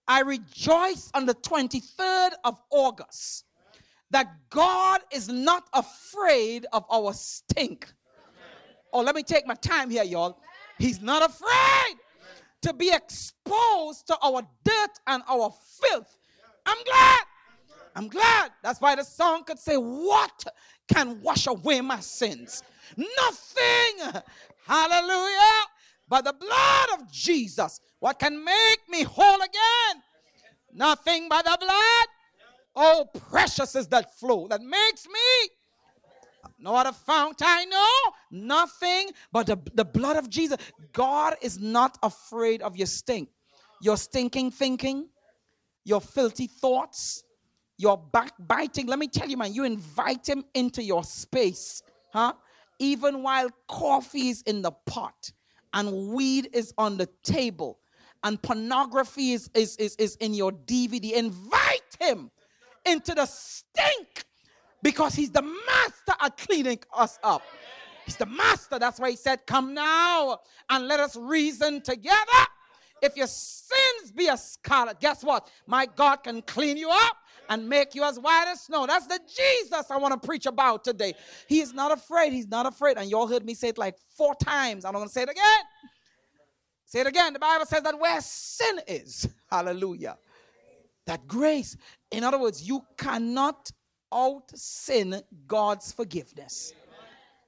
[0.07, 3.45] I rejoice on the 23rd of August
[4.11, 7.91] that God is not afraid of our stink.
[8.93, 10.37] Oh, let me take my time here, y'all.
[10.77, 11.97] He's not afraid
[12.61, 16.17] to be exposed to our dirt and our filth.
[16.65, 17.19] I'm glad.
[17.95, 18.51] I'm glad.
[18.63, 20.45] That's why the song could say, What
[20.87, 22.63] can wash away my sins?
[22.97, 24.21] Nothing.
[24.65, 25.63] Hallelujah.
[26.07, 27.79] But the blood of Jesus.
[27.99, 30.03] What can make me whole again?
[30.73, 32.07] Nothing but the blood
[32.75, 35.49] Oh, precious is that flow that makes me.
[36.59, 40.57] No other fount I know, nothing but the, the blood of Jesus.
[40.93, 43.29] God is not afraid of your stink,
[43.81, 45.09] your stinking thinking,
[45.83, 47.23] your filthy thoughts,
[47.77, 48.87] your backbiting.
[48.87, 51.81] Let me tell you, man, you invite him into your space,
[52.13, 52.33] huh?
[52.79, 55.31] Even while coffee is in the pot
[55.73, 57.79] and weed is on the table
[58.23, 62.31] and pornography is, is, is, is in your DVD, invite him
[62.85, 64.25] into the stink
[64.81, 67.41] because he's the master at cleaning us up.
[68.05, 68.77] He's the master.
[68.77, 72.15] That's why he said, Come now and let us reason together.
[73.01, 75.49] If your sins be a scarlet, guess what?
[75.67, 77.17] My God can clean you up
[77.49, 78.87] and make you as white as snow.
[78.87, 81.13] That's the Jesus I want to preach about today.
[81.47, 82.33] He is not afraid.
[82.33, 82.97] He's not afraid.
[82.97, 84.85] And y'all heard me say it like four times.
[84.85, 85.61] I'm going to say it again.
[86.85, 87.33] Say it again.
[87.33, 90.17] The Bible says that where sin is, hallelujah,
[91.05, 91.77] that grace.
[92.11, 93.71] In other words, you cannot
[94.13, 96.73] out sin God's forgiveness.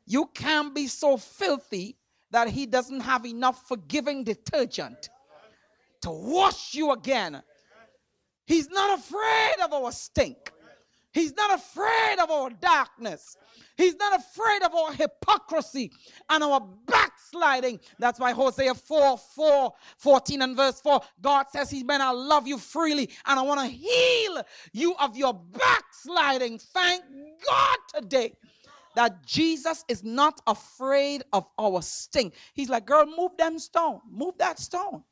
[0.06, 1.98] You can't be so filthy
[2.32, 5.10] that He doesn't have enough forgiving detergent
[6.02, 7.42] to wash you again.
[8.46, 10.52] He's not afraid of our stink.
[11.18, 13.38] He's not afraid of our darkness.
[13.76, 15.92] He's not afraid of our hypocrisy
[16.30, 17.80] and our backsliding.
[17.98, 22.48] That's why Hosea 4 4 14 and verse 4 God says, He's man, I love
[22.48, 26.60] you freely and I want to heal you of your backsliding.
[26.60, 27.04] Thank
[27.44, 28.34] God today
[28.96, 32.36] that Jesus is not afraid of our stink.
[32.54, 35.04] He's like, girl, move them stone, move that stone.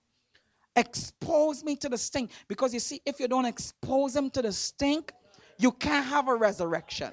[0.76, 2.30] Expose me to the stink.
[2.48, 5.12] Because you see, if you don't expose him to the stink,
[5.58, 7.12] you can't have a resurrection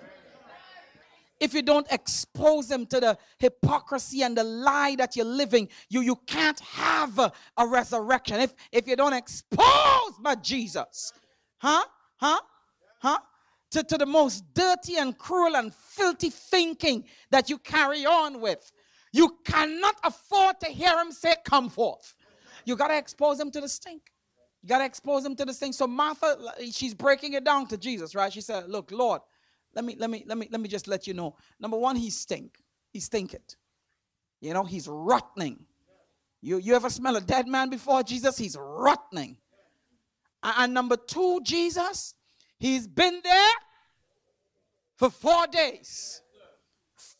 [1.43, 6.01] if you don't expose them to the hypocrisy and the lie that you're living, you,
[6.01, 8.39] you can't have a, a resurrection.
[8.39, 11.13] If, if you don't expose my Jesus,
[11.59, 11.83] huh?
[12.19, 12.41] Huh?
[13.01, 13.19] Huh?
[13.73, 18.71] To, to the most dirty and cruel and filthy thinking that you carry on with,
[19.13, 22.15] you cannot afford to hear him say, Come forth.
[22.65, 24.12] You got to expose him to the stink.
[24.63, 25.75] You got to expose him to the stink.
[25.75, 26.37] So Martha,
[26.71, 28.33] she's breaking it down to Jesus, right?
[28.33, 29.21] She said, Look, Lord,
[29.75, 31.37] let me let me let me let me just let you know.
[31.59, 32.63] Number one, he stink.
[32.93, 33.57] He stink it.
[34.41, 35.65] You know, he's rotting.
[36.41, 38.39] You you ever smell a dead man before Jesus?
[38.39, 39.37] He's rotting.
[40.43, 42.15] And, number two, Jesus,
[42.59, 43.55] he's been there
[44.97, 46.21] for four days.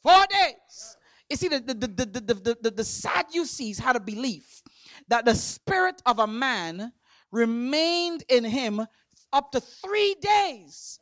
[0.03, 0.97] Four days.
[1.31, 4.63] You see, the, the, the, the, the, the, the Sadducees had a belief
[5.09, 6.93] that the spirit of a man
[7.33, 8.87] remained in him
[9.33, 11.01] up to three days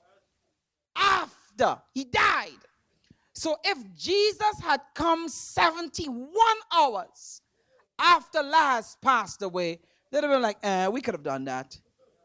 [0.97, 2.53] after he died.
[3.35, 6.31] So if Jesus had come 71
[6.73, 7.43] hours
[7.99, 11.79] after Lazarus passed away, they'd have been like, eh, we could have done that.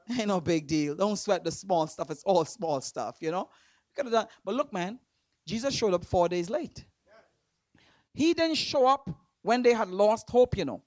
[0.10, 0.96] Ain't no big deal.
[0.96, 2.12] Don't sweat the small stuff.
[2.12, 3.50] It's all small stuff, you know?
[3.96, 4.28] Could have done.
[4.44, 5.00] But look, man,
[5.48, 6.86] Jesus showed up four days late.
[8.14, 9.10] He didn't show up
[9.42, 10.82] when they had lost hope, you know.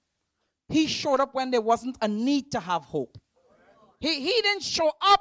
[0.69, 3.19] He showed up when there wasn't a need to have hope.
[4.01, 5.21] He, he didn't show up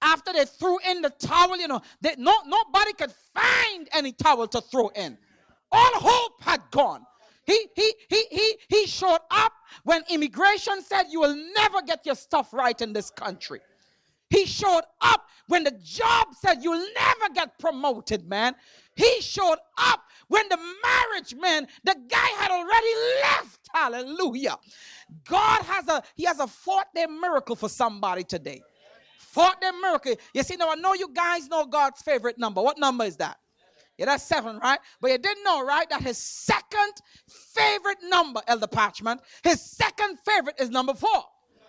[0.00, 4.46] after they threw in the towel, you know, they, no, nobody could find any towel
[4.46, 5.18] to throw in.
[5.72, 7.04] All hope had gone.
[7.44, 12.14] He, he, he, he, he showed up when immigration said, You will never get your
[12.14, 13.60] stuff right in this country.
[14.30, 18.54] He showed up when the job said, You'll never get promoted, man.
[18.94, 23.68] He showed up when the marriage, man, the guy had already left.
[23.72, 24.56] Hallelujah.
[25.28, 28.62] God has a, he has a fourth day miracle for somebody today
[29.60, 30.14] them miracle.
[30.34, 32.62] You see, now I know you guys know God's favorite number.
[32.62, 33.38] What number is that?
[33.96, 34.78] Yeah, that's seven, right?
[35.00, 36.92] But you didn't know, right, that his second
[37.26, 41.24] favorite number, Elder Parchment, his second favorite is number four.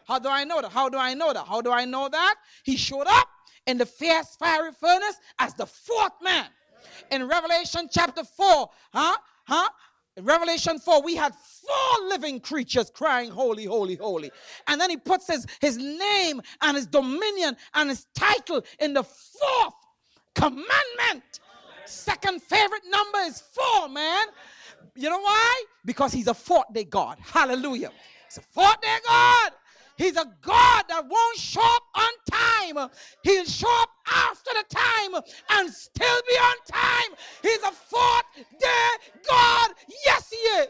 [0.10, 0.72] How do I know that?
[0.72, 1.45] How do I know that?
[1.45, 2.36] How do I know that?
[2.63, 3.28] He showed up
[3.67, 6.48] in the fierce fiery furnace as the fourth man.
[7.12, 9.17] In Revelation chapter 4, huh?
[9.45, 9.69] Huh?
[10.17, 14.32] In Revelation 4, we had four living creatures crying, Holy, holy, holy.
[14.65, 19.04] And then he puts his, his name and his dominion and his title in the
[19.04, 19.76] fourth
[20.34, 21.39] commandment.
[21.86, 24.26] Second favorite number is four, man.
[24.95, 25.63] You know why?
[25.86, 27.19] Because he's a fourth day God.
[27.22, 27.91] Hallelujah.
[28.26, 29.52] He's a fourth day God.
[30.00, 32.90] He's a God that won't show up on time.
[33.22, 37.18] He'll show up after the time and still be on time.
[37.42, 38.24] He's a fourth
[38.58, 38.90] day
[39.30, 39.72] God.
[40.06, 40.70] Yes, he is.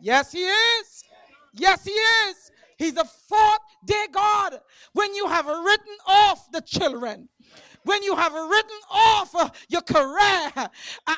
[0.00, 1.04] Yes, he is.
[1.52, 2.52] Yes, he is.
[2.78, 4.60] He's a fourth day God.
[4.92, 7.28] When you have written off the children,
[7.84, 10.70] when you have written off uh, your career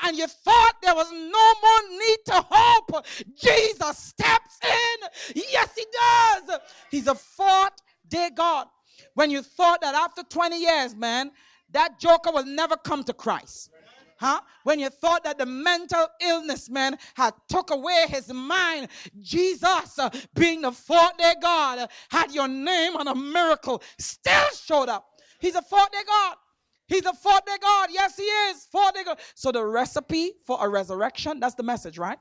[0.04, 5.42] and you thought there was no more need to hope, Jesus steps in.
[5.50, 6.58] Yes, He does.
[6.90, 7.72] He's a fourth
[8.08, 8.66] day God.
[9.14, 11.30] When you thought that after 20 years, man,
[11.72, 13.70] that joker will never come to Christ.
[14.18, 14.40] Huh?
[14.62, 18.86] When you thought that the mental illness, man, had took away his mind,
[19.20, 24.46] Jesus, uh, being the fourth day God, uh, had your name on a miracle, still
[24.64, 25.06] showed up.
[25.40, 26.36] He's a fourth day God.
[26.86, 27.88] He's a fourth day God.
[27.92, 28.66] Yes, he is.
[28.70, 29.18] Fourth day God.
[29.34, 32.18] So the recipe for a resurrection, that's the message, right?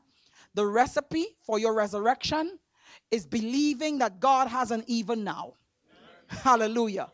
[0.54, 2.60] The recipe for your resurrection
[3.10, 5.56] is believing that God has an even now.
[6.28, 7.10] Hallelujah.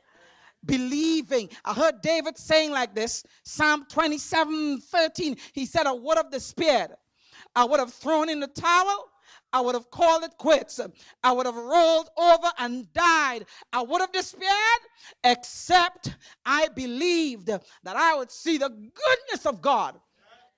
[0.66, 1.50] Believing.
[1.64, 5.38] I heard David saying like this Psalm 27 13.
[5.54, 6.92] He said, I would have despaired.
[7.56, 9.10] I would have thrown in the towel.
[9.54, 10.80] I would have called it quits.
[11.24, 13.46] I would have rolled over and died.
[13.72, 14.82] I would have despaired,
[15.24, 20.00] except I believed that I would see the goodness of God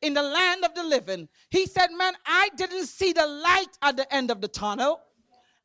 [0.01, 1.27] in the land of the living.
[1.49, 4.99] He said, Man, I didn't see the light at the end of the tunnel,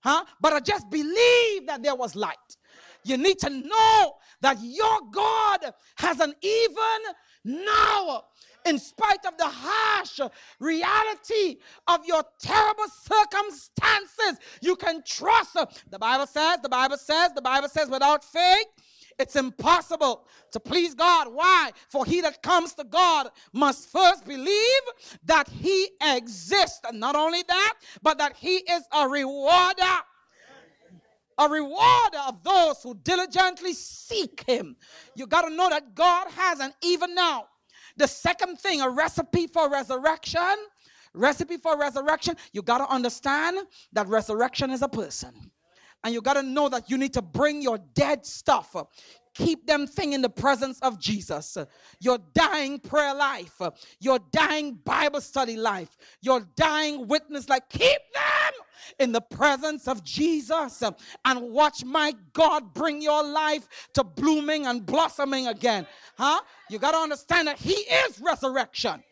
[0.01, 0.25] huh?
[0.41, 2.37] But I just believed that there was light.
[3.05, 8.25] You need to know that your God has an even now
[8.67, 10.21] in spite of the harsh
[10.59, 15.55] reality of your terrible circumstances, you can trust.
[15.91, 18.67] The Bible says, the Bible says, the Bible says, without faith,
[19.19, 21.29] It's impossible to please God.
[21.33, 21.71] Why?
[21.89, 24.83] For he that comes to God must first believe
[25.25, 26.81] that he exists.
[26.89, 29.83] And not only that, but that he is a rewarder.
[31.37, 34.77] A rewarder of those who diligently seek him.
[35.17, 37.47] You got to know that God has, and even now,
[37.97, 40.55] the second thing, a recipe for resurrection.
[41.15, 43.59] Recipe for resurrection, you got to understand
[43.93, 45.33] that resurrection is a person.
[46.03, 48.75] And you got to know that you need to bring your dead stuff.
[49.35, 51.59] Keep them thing in the presence of Jesus.
[52.01, 53.61] Your dying prayer life,
[54.01, 57.63] your dying Bible study life, your dying witness life.
[57.69, 58.53] Keep them
[58.99, 60.83] in the presence of Jesus
[61.25, 65.87] and watch my God bring your life to blooming and blossoming again.
[66.17, 66.41] Huh?
[66.71, 69.03] You got to understand that He is resurrection,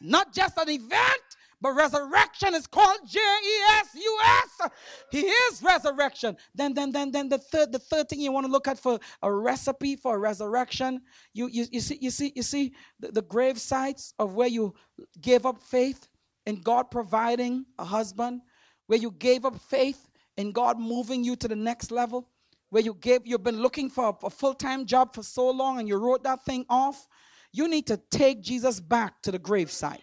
[0.00, 1.22] not just an event,
[1.60, 4.70] but resurrection is called J-E-S-U-S.
[5.10, 6.36] He is resurrection.
[6.54, 8.98] Then, then, then, then the third, the third thing you want to look at for
[9.22, 11.00] a recipe for resurrection.
[11.34, 14.74] You, you, you see, you see, you see the, the grave sites of where you
[15.20, 16.08] gave up faith
[16.46, 18.42] in God providing a husband,
[18.86, 22.28] where you gave up faith in God moving you to the next level,
[22.70, 25.88] where you gave, you've been looking for a, a full-time job for so long and
[25.88, 27.08] you wrote that thing off.
[27.52, 30.02] You need to take Jesus back to the grave site.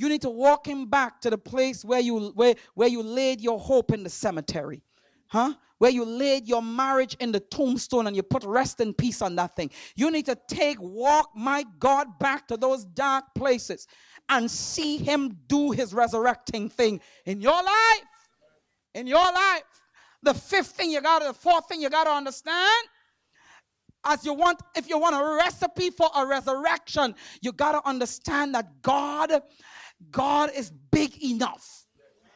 [0.00, 3.42] You need to walk him back to the place where you where, where you laid
[3.42, 4.80] your hope in the cemetery.
[5.26, 5.52] Huh?
[5.76, 9.36] Where you laid your marriage in the tombstone and you put rest and peace on
[9.36, 9.70] that thing.
[9.96, 13.86] You need to take, walk, my God, back to those dark places
[14.30, 18.02] and see him do his resurrecting thing in your life.
[18.94, 19.64] In your life.
[20.22, 22.88] The fifth thing you gotta, the fourth thing you gotta understand
[24.04, 28.54] as you want if you want a recipe for a resurrection you got to understand
[28.54, 29.30] that god
[30.10, 31.86] God is big enough,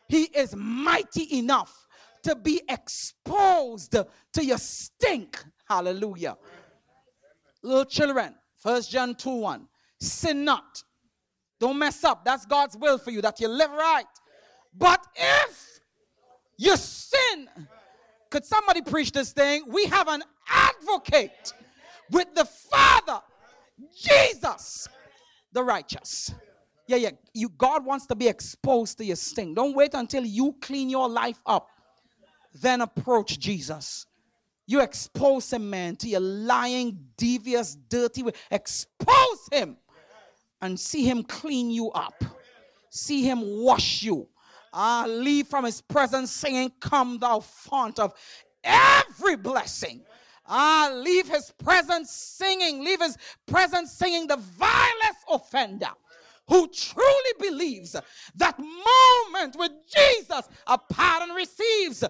[0.08, 1.86] He is mighty enough
[2.24, 5.42] to be exposed to your stink.
[5.68, 6.36] Hallelujah.
[7.62, 9.68] Little children, First John 2 1.
[10.00, 10.82] Sin not.
[11.60, 12.24] Don't mess up.
[12.24, 14.04] That's God's will for you that you live right.
[14.76, 15.80] But if
[16.58, 17.48] you sin,
[18.30, 19.64] could somebody preach this thing?
[19.68, 21.52] We have an advocate
[22.10, 23.20] with the Father,
[23.94, 24.88] Jesus,
[25.52, 26.34] the righteous.
[26.86, 27.10] Yeah, yeah.
[27.32, 29.54] You God wants to be exposed to your sting.
[29.54, 31.68] Don't wait until you clean your life up.
[32.54, 34.06] Then approach Jesus.
[34.66, 38.32] You expose him, man, to your lying, devious, dirty way.
[38.50, 39.76] Expose him
[40.62, 42.24] and see him clean you up.
[42.90, 44.28] See him wash you.
[44.72, 48.14] Ah, leave from his presence singing, Come, thou fount of
[48.62, 50.02] every blessing.
[50.46, 53.16] Ah, leave his presence singing, leave his
[53.46, 55.90] presence singing the vilest offender
[56.48, 57.96] who truly believes
[58.36, 62.04] that moment with Jesus, a pardon receives.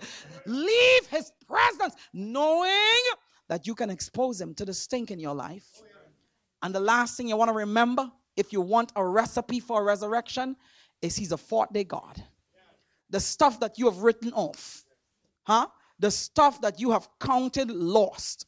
[0.46, 3.02] Leave his presence, knowing
[3.48, 5.82] that you can expose him to the stink in your life.
[6.62, 9.84] And the last thing you want to remember, if you want a recipe for a
[9.84, 10.56] resurrection,
[11.00, 12.22] is he's a fourth day God.
[13.10, 14.84] The stuff that you have written off,
[15.44, 15.68] huh?
[16.00, 18.46] The stuff that you have counted lost.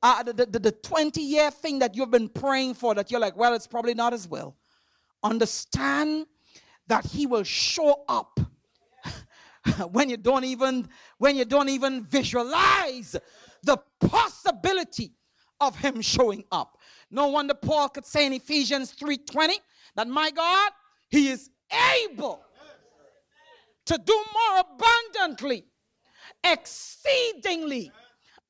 [0.00, 3.36] Uh, the, the, the 20 year thing that you've been praying for that you're like,
[3.36, 4.54] well, it's probably not as well
[5.24, 6.26] understand
[6.86, 8.38] that he will show up
[9.90, 10.86] when you don't even
[11.18, 13.16] when you don't even visualize
[13.62, 15.12] the possibility
[15.60, 16.76] of him showing up.
[17.10, 19.54] No wonder paul could say in ephesians 3.20
[19.96, 20.70] that my god
[21.08, 21.48] he is
[22.02, 22.44] able
[23.86, 25.64] to do more abundantly
[26.42, 27.90] exceedingly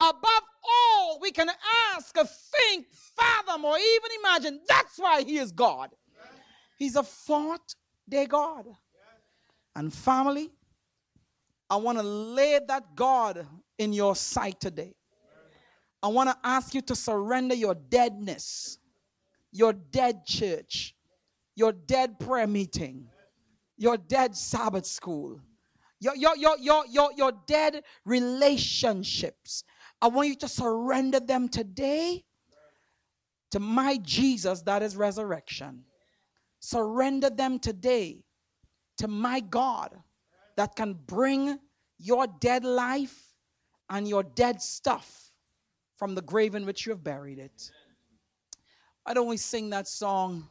[0.01, 1.49] above all we can
[1.95, 4.61] ask or think fathom or even imagine.
[4.67, 5.91] That's why he is god
[6.77, 7.75] He's a fourth
[8.09, 8.67] day God.
[9.77, 10.51] And family,
[11.69, 13.47] I want to lay that God
[13.79, 14.95] in your sight today.
[16.03, 18.79] I want to ask you to surrender your deadness,
[19.51, 20.95] your dead church,
[21.57, 23.09] your dead prayer meeting,
[23.79, 25.41] your dead Sabbath school,
[25.99, 29.65] your, your, your, your, your, your dead relationships.
[30.03, 32.25] I want you to surrender them today
[33.53, 35.85] to my Jesus, that is resurrection.
[36.65, 38.25] Surrender them today
[38.97, 39.95] to my God
[40.57, 41.59] that can bring
[41.99, 43.35] your dead life
[43.91, 45.31] and your dead stuff
[45.99, 47.71] from the grave in which you have buried it.
[49.03, 50.49] Why don't we sing that song,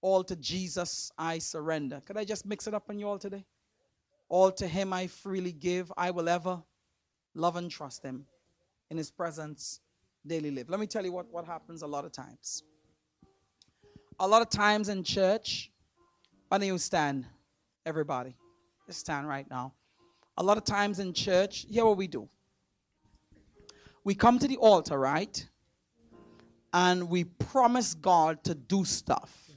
[0.00, 2.02] All to Jesus I Surrender?
[2.04, 3.44] Could I just mix it up on you all today?
[4.28, 6.64] All to Him I freely give, I will ever
[7.36, 8.26] love and trust Him.
[8.90, 9.78] In His presence,
[10.26, 10.68] daily live.
[10.68, 12.64] Let me tell you what, what happens a lot of times
[14.18, 15.70] a lot of times in church,
[16.48, 17.26] why don't you stand,
[17.84, 18.36] everybody?
[18.86, 19.72] Just stand right now.
[20.36, 22.28] A lot of times in church, hear what we do.
[24.04, 25.48] we come to the altar, right?
[26.72, 29.48] And we promise God to do stuff.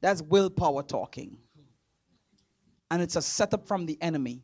[0.00, 1.38] That's willpower talking.
[2.90, 4.42] And it's a setup from the enemy.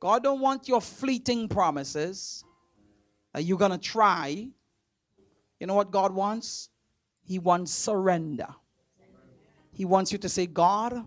[0.00, 2.44] God don't want your fleeting promises
[3.34, 4.48] Are you're going to try.
[5.60, 6.69] You know what God wants?
[7.30, 8.48] He wants surrender.
[9.72, 11.06] He wants you to say, God,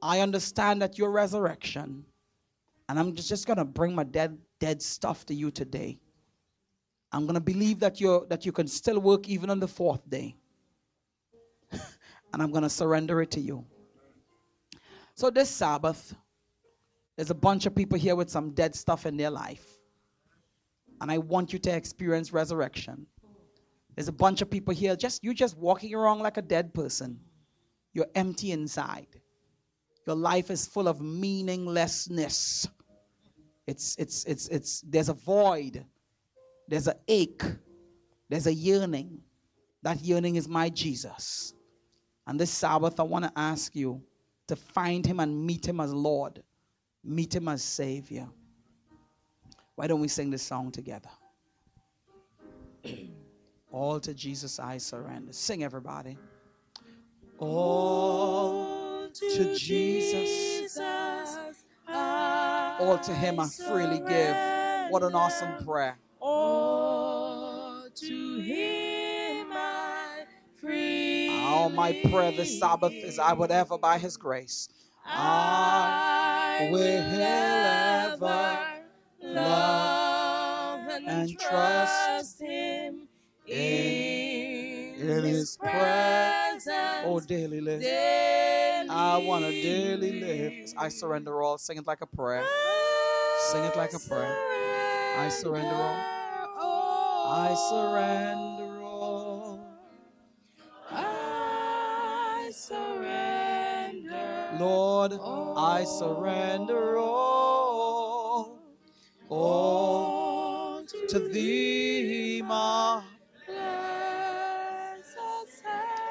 [0.00, 2.06] I understand that your resurrection,
[2.88, 6.00] and I'm just, just going to bring my dead, dead stuff to you today.
[7.12, 10.08] I'm going to believe that, you that you can still work even on the fourth
[10.08, 10.36] day.
[11.70, 13.66] and I'm going to surrender it to you.
[15.16, 16.14] So, this Sabbath,
[17.16, 19.66] there's a bunch of people here with some dead stuff in their life.
[21.02, 23.06] And I want you to experience resurrection.
[24.00, 27.20] There's a bunch of people here, just you just walking around like a dead person.
[27.92, 29.08] You're empty inside.
[30.06, 32.66] Your life is full of meaninglessness.
[33.66, 35.84] It's it's it's it's there's a void.
[36.66, 37.42] There's an ache.
[38.30, 39.20] There's a yearning.
[39.82, 41.52] That yearning is my Jesus.
[42.26, 44.02] And this Sabbath, I want to ask you
[44.48, 46.42] to find him and meet him as Lord,
[47.04, 48.30] meet him as Savior.
[49.74, 51.10] Why don't we sing this song together?
[53.72, 55.32] All to Jesus I surrender.
[55.32, 56.18] Sing, everybody.
[57.38, 60.76] All to Jesus.
[61.88, 64.36] All to Him I freely give.
[64.90, 65.98] What an awesome prayer.
[66.18, 70.24] All to Him I
[70.56, 74.68] freely All my prayer this Sabbath is I would ever, by His grace,
[75.06, 78.58] I will ever
[79.22, 83.08] love and trust Him
[83.50, 86.64] in, in, His presence.
[86.64, 87.04] presence.
[87.04, 87.80] Oh, daily live.
[87.80, 90.72] daily I want to daily live.
[90.76, 91.58] I surrender all.
[91.58, 92.44] Sing it like a prayer.
[93.50, 94.36] Sing it like a prayer.
[95.18, 96.20] I surrender all.
[97.32, 99.60] I surrender all.
[100.92, 104.50] I surrender.
[104.58, 105.12] Lord,
[105.56, 108.58] I surrender all.
[109.28, 113.02] All to thee, my.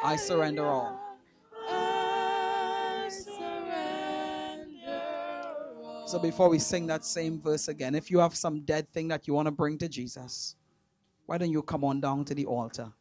[0.09, 0.99] I surrender all.
[1.69, 4.65] I surrender
[5.83, 6.07] all.
[6.07, 9.27] So before we sing that same verse again, if you have some dead thing that
[9.27, 10.55] you want to bring to Jesus,
[11.27, 12.91] why don't you come on down to the altar?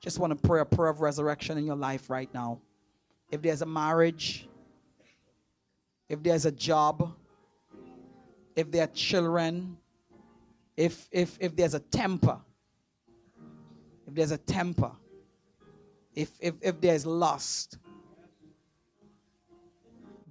[0.00, 2.60] Just want to pray a prayer of resurrection in your life right now.
[3.30, 4.48] If there's a marriage,
[6.08, 7.14] if there's a job,
[8.56, 9.76] if there are children,
[10.76, 12.40] if if if there's a temper,
[14.08, 14.90] if there's a temper,
[16.18, 17.78] if if if there's lust,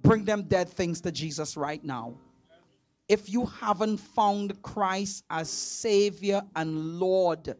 [0.02, 2.14] bring them dead things to Jesus right now.
[3.08, 7.56] If you haven't found Christ as Savior and Lord,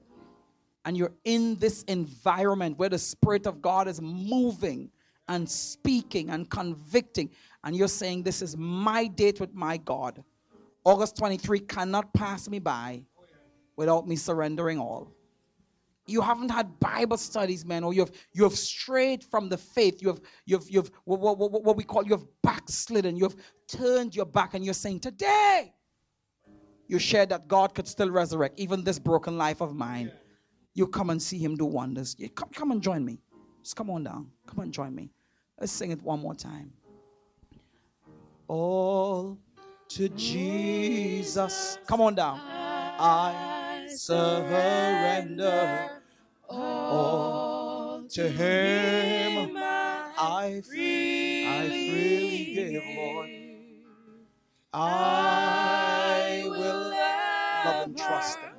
[0.85, 4.91] and you're in this environment where the Spirit of God is moving
[5.27, 7.31] and speaking and convicting,
[7.65, 10.23] and you're saying, This is my date with my God,
[10.85, 13.05] August 23 cannot pass me by
[13.75, 15.15] without me surrendering all
[16.09, 20.01] you haven't had Bible studies, man, or you have you have strayed from the faith.
[20.01, 23.17] You have you have you have what, what, what, we call you have backslidden.
[23.17, 23.37] You have
[23.69, 25.73] turned your back, and you're saying today.
[26.87, 30.11] You share that God could still resurrect even this broken life of mine.
[30.73, 32.17] You come and see Him do wonders.
[32.35, 33.21] Come, come and join me.
[33.63, 34.31] Just come on down.
[34.47, 35.11] Come and join me.
[35.61, 36.73] Let's sing it one more time.
[38.47, 39.39] All
[39.89, 41.79] to Jesus.
[41.87, 42.41] Come on down.
[42.41, 45.98] I surrender
[46.49, 49.57] all to Him.
[49.57, 53.29] I, free, I freely give, Lord.
[54.73, 58.53] I will love and trust Him.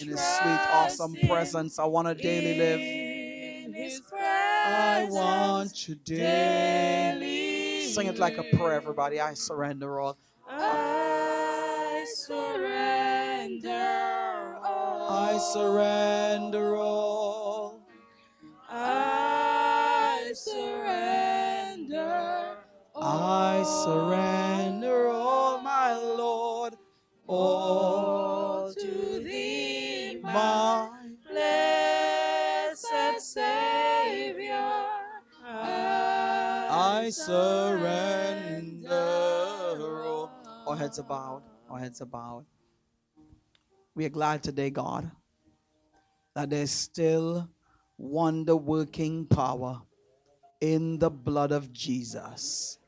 [0.00, 2.80] In His sweet, awesome presence, I want to daily live.
[2.80, 7.86] In His I want to daily.
[7.86, 9.20] Sing it like a prayer, everybody.
[9.20, 10.16] I surrender all.
[10.48, 14.23] I surrender.
[15.24, 17.80] I surrender all.
[18.68, 22.04] I surrender
[22.94, 26.74] I surrender all, my Lord.
[27.26, 30.90] All to thee, my my
[31.26, 32.86] blessed
[33.20, 34.74] Savior.
[35.42, 38.92] I surrender
[40.04, 40.30] all.
[40.66, 41.42] Our heads are bowed.
[41.70, 42.44] Our heads are bowed.
[43.94, 45.10] We are glad today, God,
[46.34, 47.48] that there's still
[47.96, 49.82] wonder working power
[50.60, 52.78] in the blood of Jesus.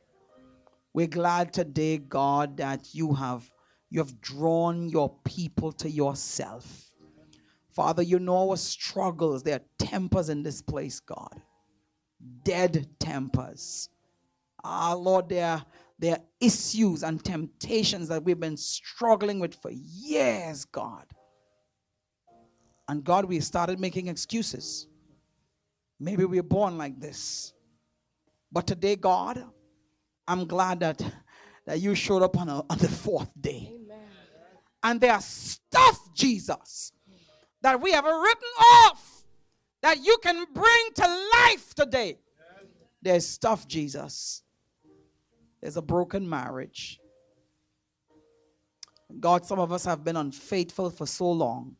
[0.92, 3.50] We're glad today, God, that you have
[3.88, 6.90] You have drawn your people to yourself.
[7.70, 9.42] Father, you know our struggles.
[9.42, 11.40] There are tempers in this place, God.
[12.42, 13.90] Dead tempers.
[14.64, 15.62] Ah, Lord, there
[15.98, 21.06] there are issues and temptations that we've been struggling with for years, God.
[22.88, 24.86] And God, we started making excuses.
[25.98, 27.52] Maybe we're born like this.
[28.52, 29.42] But today, God,
[30.28, 31.02] I'm glad that,
[31.66, 33.72] that you showed up on, a, on the fourth day.
[34.82, 36.92] And there are stuff, Jesus,
[37.62, 39.24] that we have written off
[39.82, 42.18] that you can bring to life today.
[43.02, 44.42] There's stuff, Jesus.
[45.60, 47.00] There's a broken marriage.
[49.20, 51.76] God, some of us have been unfaithful for so long.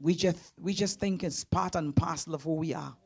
[0.00, 2.96] We just we just think it's part and parcel of who we are.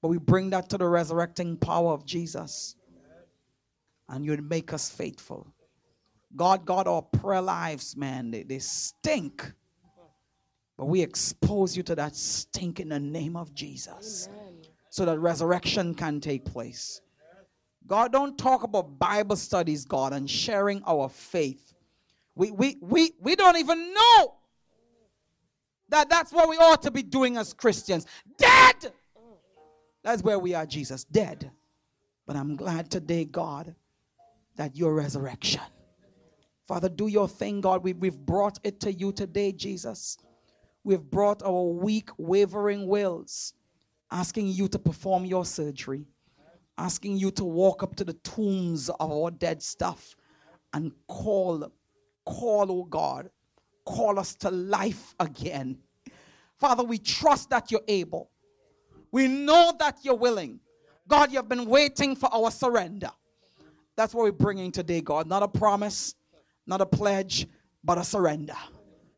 [0.00, 2.76] But we bring that to the resurrecting power of Jesus.
[4.08, 5.52] And you'd make us faithful.
[6.34, 9.52] God, God, our prayer lives, man, they, they stink.
[10.76, 14.28] But we expose you to that stink in the name of Jesus.
[14.90, 17.00] So that resurrection can take place.
[17.88, 21.72] God, don't talk about Bible studies, God, and sharing our faith.
[22.34, 24.34] We, we, we, we don't even know
[25.88, 28.06] that that's what we ought to be doing as Christians.
[28.36, 28.92] Dead!
[30.04, 31.50] That's where we are, Jesus, dead.
[32.26, 33.74] But I'm glad today, God,
[34.56, 35.62] that your resurrection.
[36.66, 37.82] Father, do your thing, God.
[37.82, 40.18] We, we've brought it to you today, Jesus.
[40.84, 43.54] We've brought our weak, wavering wills,
[44.10, 46.06] asking you to perform your surgery,
[46.78, 50.16] asking you to walk up to the tombs of our dead stuff
[50.72, 51.70] and call,
[52.24, 53.30] call, oh God,
[53.84, 55.78] call us to life again.
[56.56, 58.30] Father, we trust that you're able.
[59.10, 60.60] We know that you're willing.
[61.06, 63.10] God, you've been waiting for our surrender.
[63.96, 65.26] That's what we're bringing today, God.
[65.26, 66.14] Not a promise,
[66.66, 67.46] not a pledge,
[67.82, 68.56] but a surrender.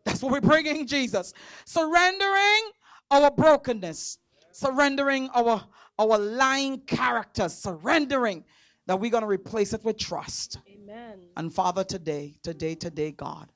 [0.05, 1.35] That's what we're bringing, Jesus.
[1.65, 2.71] Surrendering
[3.11, 4.19] our brokenness,
[4.53, 5.63] surrendering our,
[6.01, 8.45] our lying character, surrendering
[8.87, 10.59] that we're going to replace it with trust.
[10.67, 11.21] Amen.
[11.37, 13.49] And Father, today, today, today, God,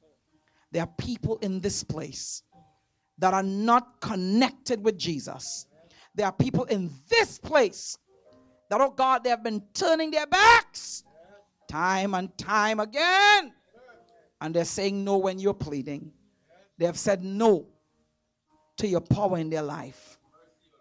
[0.70, 2.42] there are people in this place
[3.18, 5.66] that are not connected with Jesus.
[6.14, 7.98] There are people in this place
[8.68, 11.04] that, oh God, they have been turning their backs
[11.68, 13.52] time and time again.
[14.40, 16.12] And they're saying no when you're pleading.
[16.76, 17.66] They have said no
[18.76, 20.13] to your power in their life.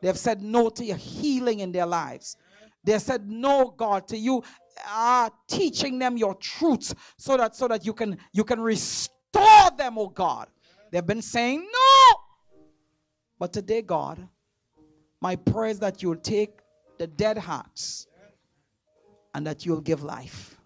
[0.04, 2.36] They have said no to your healing in their lives.
[2.84, 4.43] They have said no, God, to you
[4.86, 9.97] uh, teaching them your truths so that so that you can you can restore them,
[9.97, 10.49] oh God.
[10.91, 12.16] They've been saying no.
[13.39, 14.28] But today, God,
[15.22, 16.60] my prayer is that you'll take
[16.97, 18.08] the dead hearts
[19.34, 20.58] and that you'll give life.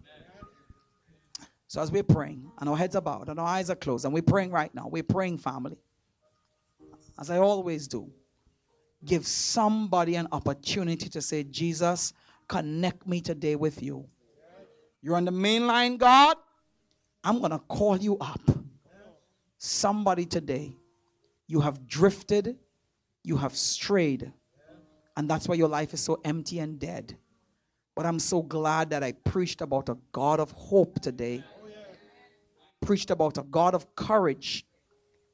[1.68, 4.12] So as we're praying, and our heads are bowed and our eyes are closed, and
[4.12, 5.78] we're praying right now, we're praying, family.
[7.16, 8.10] As I always do,
[9.04, 12.12] give somebody an opportunity to say, Jesus,
[12.48, 14.06] connect me today with you.
[15.02, 16.36] You're on the main line, God.
[17.22, 18.40] I'm going to call you up.
[19.58, 20.72] Somebody today,
[21.46, 22.56] you have drifted,
[23.24, 24.32] you have strayed,
[25.16, 27.16] and that's why your life is so empty and dead.
[27.96, 31.42] But I'm so glad that I preached about a God of hope today.
[32.80, 34.64] Preached about a God of courage.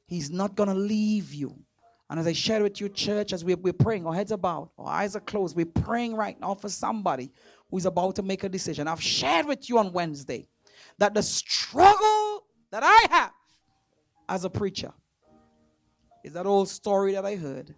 [0.07, 1.64] He's not going to leave you.
[2.15, 4.69] And as I shared with you, church, as we're, we're praying, our heads are bowed,
[4.79, 7.29] our eyes are closed, we're praying right now for somebody
[7.69, 8.87] who's about to make a decision.
[8.87, 10.47] I've shared with you on Wednesday
[10.97, 13.33] that the struggle that I have
[14.29, 14.93] as a preacher
[16.23, 17.75] is that old story that I heard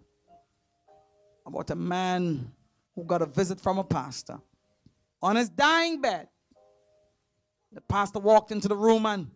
[1.44, 2.52] about a man
[2.94, 4.38] who got a visit from a pastor
[5.20, 6.28] on his dying bed.
[7.72, 9.32] The pastor walked into the room and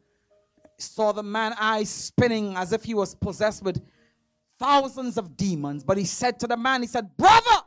[0.78, 3.82] saw the man eyes spinning as if he was possessed with
[4.58, 5.84] thousands of demons.
[5.84, 7.62] But he said to the man, he said, Brother,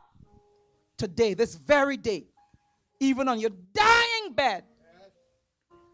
[0.96, 2.26] today, this very day,
[3.00, 4.64] even on your dying bed,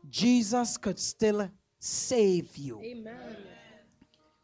[0.09, 2.81] Jesus could still save you.
[2.81, 3.37] Amen.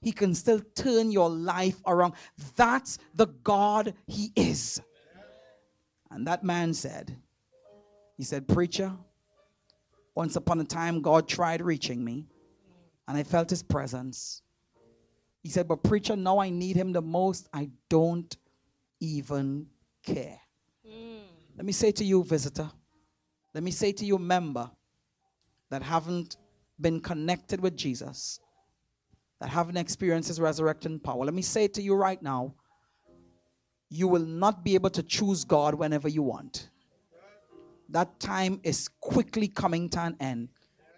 [0.00, 2.14] He can still turn your life around.
[2.56, 4.80] That's the God He is.
[6.10, 7.16] And that man said,
[8.16, 8.92] He said, Preacher,
[10.14, 12.26] once upon a time, God tried reaching me,
[13.06, 14.42] and I felt His presence.
[15.42, 17.48] He said, But preacher, now I need Him the most.
[17.52, 18.36] I don't
[19.00, 19.66] even
[20.04, 20.38] care.
[20.86, 21.18] Hmm.
[21.56, 22.70] Let me say to you, visitor,
[23.54, 24.70] let me say to you, member,
[25.70, 26.36] that haven't
[26.80, 28.40] been connected with Jesus
[29.40, 32.54] that haven't experienced his resurrecting power, let me say to you right now,
[33.88, 36.70] you will not be able to choose God whenever you want.
[37.88, 40.48] That time is quickly coming to an end.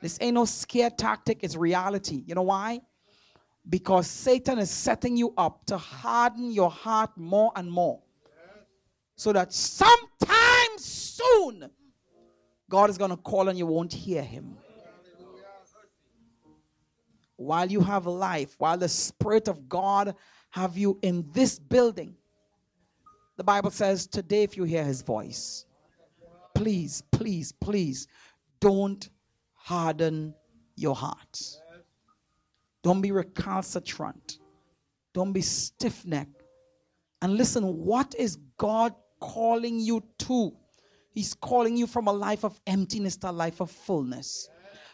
[0.00, 2.24] This ain't no scare tactic, it's reality.
[2.26, 2.80] You know why?
[3.70, 8.02] Because Satan is setting you up to harden your heart more and more.
[9.14, 11.70] So that sometime soon,
[12.68, 14.56] God is going to call and you won't hear him.
[17.36, 20.14] While you have life, while the Spirit of God
[20.50, 22.16] have you in this building,
[23.36, 25.64] the Bible says, today, if you hear his voice,
[26.54, 28.08] please, please, please
[28.60, 29.08] don't
[29.54, 30.34] harden
[30.76, 31.40] your heart.
[32.82, 34.38] Don't be recalcitrant.
[35.12, 36.42] Don't be stiff necked.
[37.22, 40.52] And listen, what is God calling you to?
[41.12, 44.48] He's calling you from a life of emptiness to a life of fullness,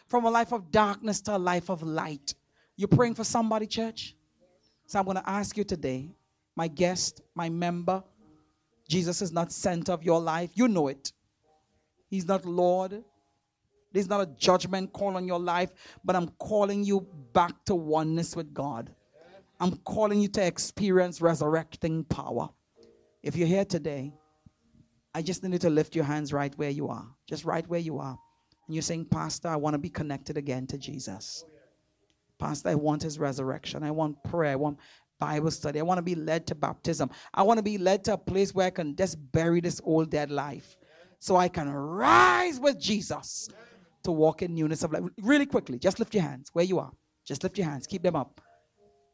[0.07, 2.33] from a life of darkness to a life of light.
[2.75, 4.15] You're praying for somebody, church?
[4.87, 6.09] So I'm going to ask you today,
[6.55, 8.03] my guest, my member,
[8.89, 10.51] Jesus is not center of your life.
[10.55, 11.11] You know it.
[12.09, 13.03] He's not Lord.
[13.97, 15.71] There's not a judgment call on your life,
[16.05, 18.93] but I'm calling you back to oneness with God.
[19.59, 22.49] I'm calling you to experience resurrecting power.
[23.23, 24.13] If you're here today,
[25.15, 27.79] I just need you to lift your hands right where you are, just right where
[27.79, 28.19] you are.
[28.67, 31.43] And you're saying, Pastor, I want to be connected again to Jesus.
[32.37, 33.81] Pastor, I want his resurrection.
[33.81, 34.51] I want prayer.
[34.51, 34.77] I want
[35.17, 35.79] Bible study.
[35.79, 37.09] I want to be led to baptism.
[37.33, 40.11] I want to be led to a place where I can just bury this old
[40.11, 40.77] dead life
[41.17, 43.49] so I can rise with Jesus
[44.07, 45.03] to walk in newness of life.
[45.21, 46.91] Really quickly, just lift your hands where you are.
[47.25, 48.41] Just lift your hands, keep them up.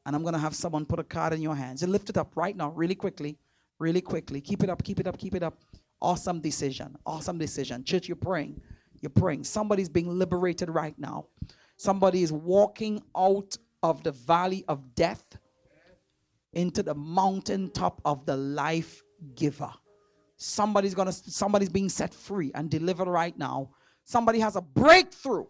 [0.05, 2.17] And I'm going to have someone put a card in your hands and lift it
[2.17, 3.37] up right now, really quickly,
[3.79, 4.41] really quickly.
[4.41, 5.57] Keep it up, keep it up, keep it up.
[6.01, 7.83] Awesome decision, awesome decision.
[7.83, 8.61] Church, you're praying.
[9.01, 9.45] You're praying.
[9.45, 11.27] Somebody's being liberated right now.
[11.77, 15.23] Somebody is walking out of the valley of death
[16.53, 19.01] into the mountaintop of the life
[19.35, 19.71] giver.
[20.37, 23.71] Somebody's gonna somebody's being set free and delivered right now.
[24.03, 25.45] Somebody has a breakthrough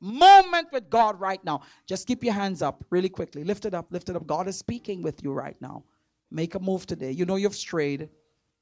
[0.00, 1.62] moment with God right now.
[1.86, 3.44] Just keep your hands up really quickly.
[3.44, 4.26] Lift it up, lift it up.
[4.26, 5.84] God is speaking with you right now.
[6.30, 7.10] Make a move today.
[7.12, 8.08] You know you've strayed,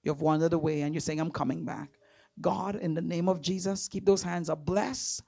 [0.03, 1.91] you've wandered away, and you're saying, I'm coming back.
[2.41, 4.65] God, in the name of Jesus, keep those hands up.
[4.65, 5.23] Bless,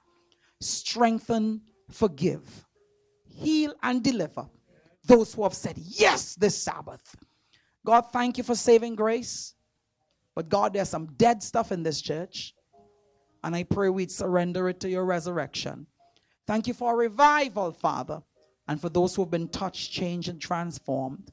[0.60, 2.66] strengthen, forgive,
[3.24, 4.46] heal, and deliver
[5.04, 7.16] those who have said yes this Sabbath.
[7.84, 9.54] God, thank you for saving grace.
[10.34, 12.54] But God, there's some dead stuff in this church.
[13.46, 15.86] And I pray we'd surrender it to your resurrection.
[16.48, 18.20] Thank you for revival, Father,
[18.66, 21.30] and for those who have been touched, changed, and transformed.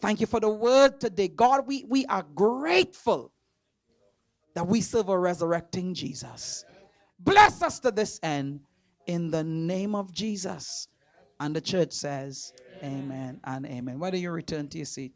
[0.00, 1.28] Thank you for the word today.
[1.28, 3.30] God, we, we are grateful
[4.56, 6.64] that we serve a resurrecting Jesus.
[7.20, 8.62] Bless us to this end
[9.06, 10.88] in the name of Jesus.
[11.38, 12.52] And the church says,
[12.82, 14.00] Amen and amen.
[14.00, 15.12] Don't you return to your seat?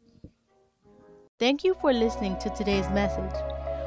[1.39, 3.56] Thank you for listening to today's message.